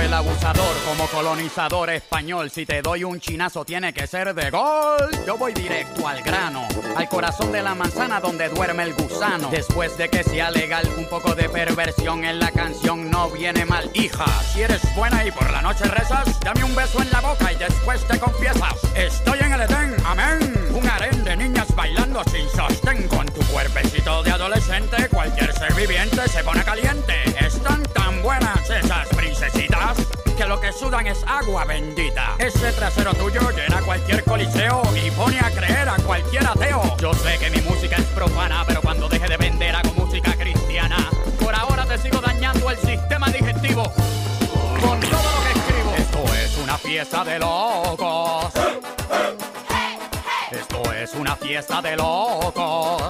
el 0.02 0.14
abusador 0.14 0.76
como 0.84 1.06
colonizador 1.06 1.90
español. 1.90 2.50
Si 2.50 2.66
te 2.66 2.82
doy 2.82 3.04
un 3.04 3.20
chinazo, 3.20 3.64
tiene 3.64 3.92
que 3.92 4.06
ser 4.06 4.34
de 4.34 4.50
gol. 4.50 5.10
Yo 5.26 5.36
voy 5.36 5.52
directo 5.52 6.08
al 6.08 6.22
grano, 6.22 6.66
al 6.96 7.08
corazón 7.08 7.52
de 7.52 7.62
la 7.62 7.74
manzana 7.74 8.20
donde 8.20 8.48
duerme 8.48 8.82
el 8.82 8.94
gusano. 8.94 9.48
Después 9.50 9.96
de 9.96 10.08
que 10.08 10.24
sea 10.24 10.50
legal, 10.50 10.88
un 10.96 11.08
poco 11.08 11.34
de 11.34 11.48
perversión 11.48 12.24
en 12.24 12.40
la 12.40 12.50
canción 12.50 13.10
no 13.10 13.30
viene 13.30 13.64
mal. 13.64 13.90
Hija, 13.94 14.26
si 14.52 14.62
eres 14.62 14.82
buena 14.96 15.24
y 15.24 15.30
por 15.30 15.50
la 15.50 15.62
noche 15.62 15.84
rezas, 15.84 16.40
dame 16.40 16.64
un 16.64 16.74
beso 16.74 17.00
en 17.00 17.10
la 17.10 17.20
boca 17.20 17.52
y 17.52 17.56
después 17.56 18.04
te 18.08 18.18
confiesas. 18.18 18.74
Estoy 18.96 19.38
en 19.38 19.52
el 19.52 19.60
Edén, 19.60 19.94
amén. 20.04 20.54
Un 20.74 20.88
harén 20.88 21.22
de 21.22 21.36
niñas 21.36 21.72
bailando 21.76 22.22
sin 22.24 22.48
sostén 22.48 23.06
con 23.06 23.26
tu 23.26 23.40
cuerpecito 23.52 24.22
de 24.24 24.32
adolescente. 24.32 25.08
Cualquier 25.08 25.52
ser 25.52 25.72
viviente 25.74 26.28
se 26.28 26.42
pone 26.42 26.64
caliente. 26.64 27.14
Están 27.38 27.81
buenas 28.22 28.70
esas 28.70 29.08
princesitas 29.08 29.96
que 30.36 30.46
lo 30.46 30.60
que 30.60 30.72
sudan 30.72 31.06
es 31.06 31.22
agua 31.26 31.64
bendita. 31.64 32.36
Ese 32.38 32.72
trasero 32.72 33.12
tuyo 33.14 33.50
llena 33.50 33.82
cualquier 33.82 34.24
coliseo 34.24 34.82
y 34.96 35.10
pone 35.10 35.38
a 35.40 35.50
creer 35.50 35.88
a 35.88 35.96
cualquier 35.96 36.46
ateo. 36.46 36.96
Yo 36.98 37.12
sé 37.14 37.38
que 37.38 37.50
mi 37.50 37.60
música 37.62 37.96
es 37.96 38.04
profana, 38.06 38.64
pero 38.66 38.80
cuando 38.80 39.08
deje 39.08 39.28
de 39.28 39.36
vender 39.36 39.74
hago 39.74 39.92
música 39.94 40.32
cristiana. 40.34 40.96
Por 41.40 41.54
ahora 41.54 41.84
te 41.84 41.98
sigo 41.98 42.20
dañando 42.20 42.70
el 42.70 42.78
sistema 42.78 43.28
digestivo 43.28 43.82
con 44.80 45.00
todo 45.00 45.30
lo 45.32 45.42
que 45.42 45.58
escribo. 45.58 45.94
Esto 45.96 46.34
es 46.34 46.58
una 46.58 46.78
fiesta 46.78 47.24
de 47.24 47.38
locos. 47.38 48.52
Esto 50.50 50.92
es 50.92 51.14
una 51.14 51.36
fiesta 51.36 51.82
de 51.82 51.96
locos. 51.96 53.02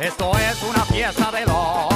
Esto 0.00 0.32
es 0.38 0.62
una 0.62 0.84
fiesta 0.84 1.30
de 1.30 1.46
locos. 1.46 1.93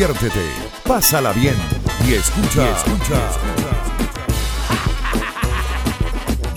Diviértete, 0.00 0.40
pásala 0.86 1.30
bien 1.34 1.54
y 2.08 2.14
escucha. 2.14 2.70
escucha. 2.70 3.20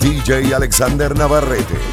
DJ 0.00 0.54
Alexander 0.54 1.14
Navarrete. 1.14 1.83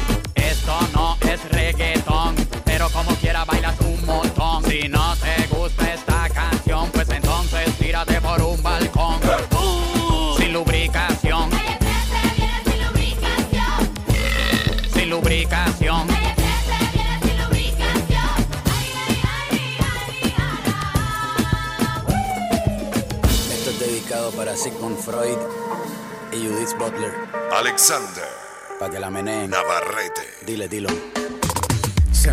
Sigmund 24.62 24.96
Freud 24.96 25.38
y 26.32 26.46
Judith 26.46 26.76
Butler, 26.78 27.12
Alexander 27.50 28.42
para 28.78 28.92
que 28.92 29.00
la 29.00 29.10
meneen. 29.10 29.50
Navarrete. 29.50 30.22
Dile, 30.44 30.68
dilo. 30.68 30.88
Se 32.12 32.32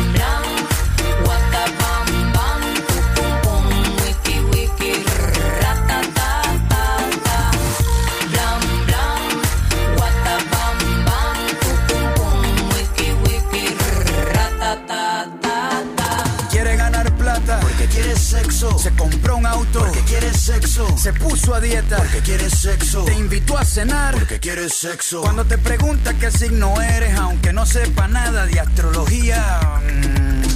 Se 18.81 18.89
compró 18.95 19.37
un 19.37 19.45
auto. 19.45 19.79
Porque 19.79 19.99
quieres 20.01 20.37
sexo. 20.41 20.97
Se 20.97 21.13
puso 21.13 21.53
a 21.53 21.59
dieta. 21.61 21.97
Porque 21.97 22.19
quieres 22.21 22.51
sexo. 22.57 23.03
Te 23.05 23.13
invitó 23.13 23.55
a 23.55 23.63
cenar. 23.63 24.15
Porque 24.15 24.39
quieres 24.39 24.73
sexo. 24.73 25.21
Cuando 25.21 25.45
te 25.45 25.59
pregunta 25.59 26.15
qué 26.15 26.31
signo 26.31 26.81
eres, 26.81 27.15
aunque 27.19 27.53
no 27.53 27.63
sepa 27.67 28.07
nada 28.07 28.47
de 28.47 28.59
astrología. 28.59 29.59
mm, 29.85 30.41
Es 30.41 30.55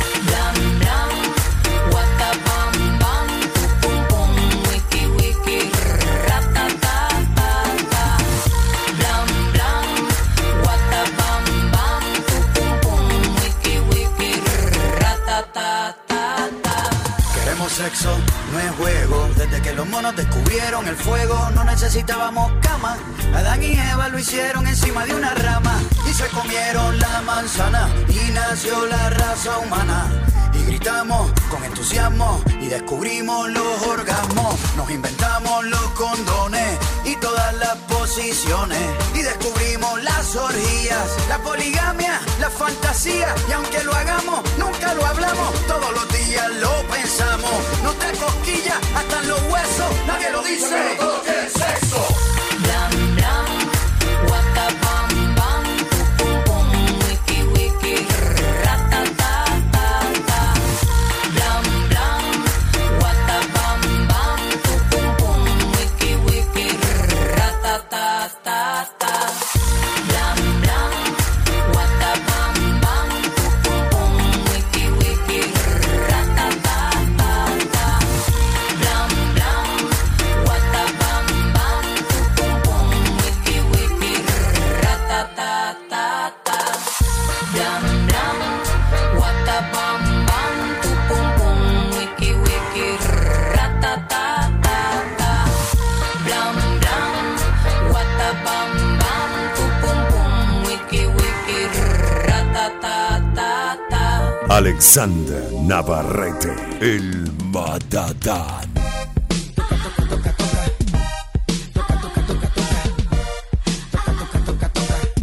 Sexo, 17.71 18.17
no 18.51 18.59
es 18.59 18.71
juego. 18.71 19.29
Desde 19.35 19.61
que 19.61 19.73
los 19.73 19.87
monos 19.87 20.15
descubrieron 20.15 20.87
el 20.87 20.95
fuego, 20.95 21.49
no 21.55 21.63
necesitábamos 21.63 22.51
cama. 22.61 22.97
Adán 23.33 23.63
y 23.63 23.73
Eva 23.73 24.09
lo 24.09 24.19
hicieron 24.19 24.67
encima 24.67 25.05
de 25.05 25.15
una 25.15 25.33
rama 25.33 25.79
y 26.09 26.13
se 26.13 26.27
comieron 26.27 26.99
la 26.99 27.21
manzana 27.21 27.89
y 28.09 28.31
nació 28.31 28.85
la 28.87 29.09
raza 29.11 29.57
humana. 29.59 30.05
Y 30.53 30.65
gritamos 30.65 31.31
con 31.49 31.63
entusiasmo 31.63 32.41
y 32.59 32.67
descubrimos 32.67 33.49
los 33.49 33.81
orgasmos. 33.87 34.55
Nos 34.75 34.91
inventamos 34.91 35.63
los 35.65 35.85
condones 35.91 36.77
y 37.05 37.15
todas 37.15 37.53
las 37.55 37.75
posiciones. 37.87 38.81
Y 39.15 39.21
descubrimos 39.21 40.03
las 40.03 40.35
orgías, 40.35 41.07
la 41.29 41.37
poligamia, 41.37 42.19
la 42.39 42.49
fantasía. 42.49 43.33
Y 43.47 43.53
aunque 43.53 43.81
lo 43.83 43.95
hagamos, 43.95 44.41
nunca 44.57 44.93
lo 44.93 45.05
hablamos. 45.05 45.51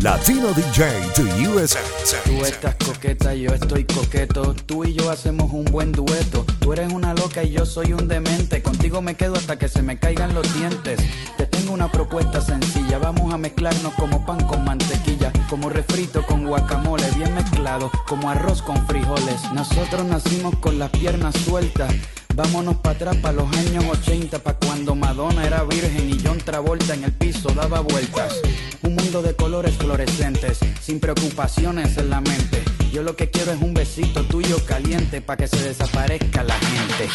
Latino 0.08 0.54
DJ 0.54 1.12
to 1.14 1.22
USA. 1.50 1.80
Tú 2.24 2.42
estás 2.42 2.74
coqueta, 2.76 3.34
yo 3.34 3.50
estoy 3.50 3.84
coqueto. 3.84 4.54
Tú 4.54 4.86
y 4.86 4.94
yo 4.94 5.10
hacemos 5.10 5.52
un 5.52 5.66
buen 5.66 5.92
dueto. 5.92 6.46
Tú 6.60 6.72
eres 6.72 6.90
una 6.90 7.12
loca 7.12 7.42
y 7.42 7.50
yo 7.50 7.66
soy 7.66 7.92
un 7.92 8.08
demente. 8.08 8.62
Contigo 8.62 9.02
me 9.02 9.16
quedo 9.16 9.34
hasta 9.34 9.58
que 9.58 9.68
se 9.68 9.82
me 9.82 9.98
caigan 9.98 10.32
los 10.32 10.50
dientes. 10.54 10.98
Te 11.36 11.44
tengo 11.44 11.74
una 11.74 11.92
propuesta 11.92 12.40
sencilla. 12.40 12.96
Vamos 12.96 13.34
a 13.34 13.36
mezclarnos 13.36 13.92
como 13.96 14.24
pan 14.24 14.42
con 14.46 14.64
mantequilla. 14.64 15.30
Como 15.50 15.68
refrito 15.68 16.24
con 16.24 16.46
guacamole, 16.46 17.10
bien 17.10 17.34
mezclado. 17.34 17.90
Como 18.06 18.30
arroz 18.30 18.62
con 18.62 18.86
frijoles. 18.86 19.42
Nosotros 19.52 20.06
nacimos 20.06 20.56
con 20.56 20.78
las 20.78 20.88
piernas 20.88 21.34
sueltas. 21.44 21.92
Vámonos 22.34 22.76
para 22.76 22.94
atrás, 22.94 23.16
para 23.16 23.34
los 23.34 23.56
años 23.58 23.84
80, 23.84 24.38
para 24.38 24.56
cuando 24.58 24.94
Madonna 24.94 25.46
era 25.46 25.64
virgen 25.64 26.08
y 26.08 26.18
John 26.24 26.38
Travolta 26.38 26.94
en 26.94 27.04
el 27.04 27.12
piso 27.12 27.50
daba 27.50 27.80
vueltas. 27.80 28.40
Un 28.88 28.94
mundo 28.94 29.20
de 29.20 29.36
colores 29.36 29.76
fluorescentes, 29.76 30.60
sin 30.80 30.98
preocupaciones 30.98 31.98
en 31.98 32.08
la 32.08 32.22
mente. 32.22 32.62
Yo 32.90 33.02
lo 33.02 33.16
que 33.16 33.28
quiero 33.28 33.52
es 33.52 33.60
un 33.60 33.74
besito 33.74 34.24
tuyo 34.24 34.64
caliente 34.64 35.20
para 35.20 35.36
que 35.36 35.46
se 35.46 35.62
desaparezca 35.62 36.42
la 36.42 36.54
gente. 36.54 37.10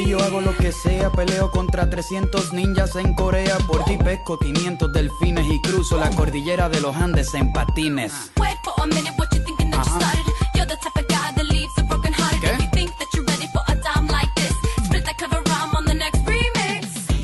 Ti 0.00 0.08
yo 0.08 0.18
hago 0.18 0.40
lo 0.40 0.56
que 0.56 0.72
sea, 0.72 1.10
peleo 1.12 1.50
contra 1.50 1.90
300 1.90 2.54
ninjas 2.54 2.96
en 2.96 3.12
Corea. 3.12 3.58
Por 3.66 3.84
ti 3.84 3.98
pesco 3.98 4.38
500 4.38 4.90
delfines 4.94 5.46
y 5.46 5.60
cruzo 5.60 5.98
la 5.98 6.08
cordillera 6.08 6.70
de 6.70 6.80
los 6.80 6.96
Andes 6.96 7.34
en 7.34 7.52
patines. 7.52 8.32
Wait 8.38 8.56
for 8.64 8.80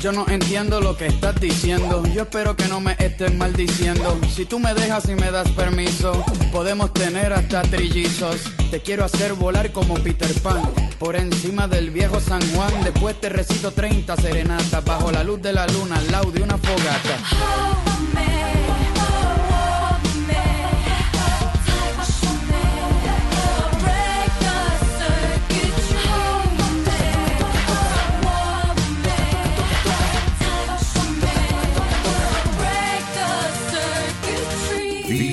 Yo 0.07 0.13
no 0.13 0.25
entiendo 0.29 0.79
lo 0.79 0.95
que 0.95 1.07
estás 1.07 1.37
diciendo. 1.37 2.01
Yo 2.13 2.21
espero 2.21 2.55
que 2.55 2.65
no 2.69 2.79
me 2.79 2.95
estés 2.97 3.35
maldiciendo. 3.35 4.17
Si 4.33 4.45
tú 4.45 4.57
me 4.57 4.73
dejas 4.73 5.09
y 5.09 5.15
me 5.15 5.31
das 5.31 5.49
permiso, 5.51 6.23
podemos 6.53 6.93
tener 6.93 7.33
hasta 7.33 7.61
trillizos. 7.63 8.37
Te 8.71 8.79
quiero 8.81 9.03
hacer 9.03 9.33
volar 9.33 9.73
como 9.73 9.95
Peter 9.95 10.33
Pan. 10.41 10.61
Por 10.97 11.17
encima 11.17 11.67
del 11.67 11.91
viejo 11.91 12.21
San 12.21 12.39
Juan. 12.53 12.71
Después 12.85 13.19
te 13.19 13.27
recito 13.27 13.71
30 13.71 14.15
serenatas. 14.15 14.85
Bajo 14.85 15.11
la 15.11 15.25
luz 15.25 15.41
de 15.41 15.51
la 15.51 15.67
luna, 15.67 15.97
al 15.97 16.09
lado 16.09 16.31
de 16.31 16.41
una 16.41 16.57
fogata. 16.57 17.96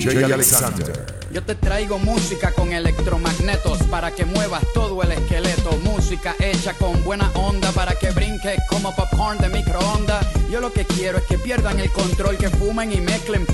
DJ 0.04 0.34
Alexander. 0.34 1.06
Yo 1.32 1.42
te 1.42 1.54
traigo 1.54 1.98
música 1.98 2.52
con 2.52 2.74
electromagnetos 2.74 3.78
para 3.84 4.10
que 4.10 4.26
muevas 4.26 4.62
todo 4.74 5.02
el 5.02 5.12
esqueleto. 5.12 5.78
Música 5.82 6.36
hecha 6.38 6.74
con 6.74 7.02
buena 7.04 7.30
onda 7.34 7.72
para 7.72 7.94
que 7.94 8.10
brinques 8.10 8.60
como 8.68 8.94
popcorn 8.94 9.38
de 9.38 9.48
microondas. 9.48 10.26
Yo 10.50 10.60
lo 10.60 10.70
que 10.70 10.84
quiero 10.84 11.16
es 11.16 11.24
que 11.24 11.38
pierdan 11.38 11.80
el 11.80 11.90
control, 11.90 12.36
que 12.36 12.50
fumen 12.50 12.92
y 12.92 13.00
mezclen. 13.00 13.46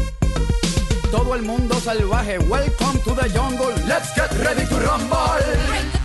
Todo 1.13 1.37
el 1.37 1.43
mundo 1.43 1.79
salvaje, 1.81 2.41
welcome 2.41 2.99
to 3.05 3.15
the 3.15 3.31
jungle. 3.31 3.73
Let's 3.87 4.13
get 4.17 4.33
ready 4.43 4.67
to 4.67 4.81
rumble. 4.81 6.00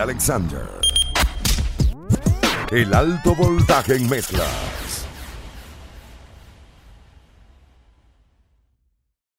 Alexander. 0.00 0.68
El 2.72 2.92
alto 2.92 3.36
voltaje 3.36 3.94
en 3.94 4.08
mezclas. 4.08 4.89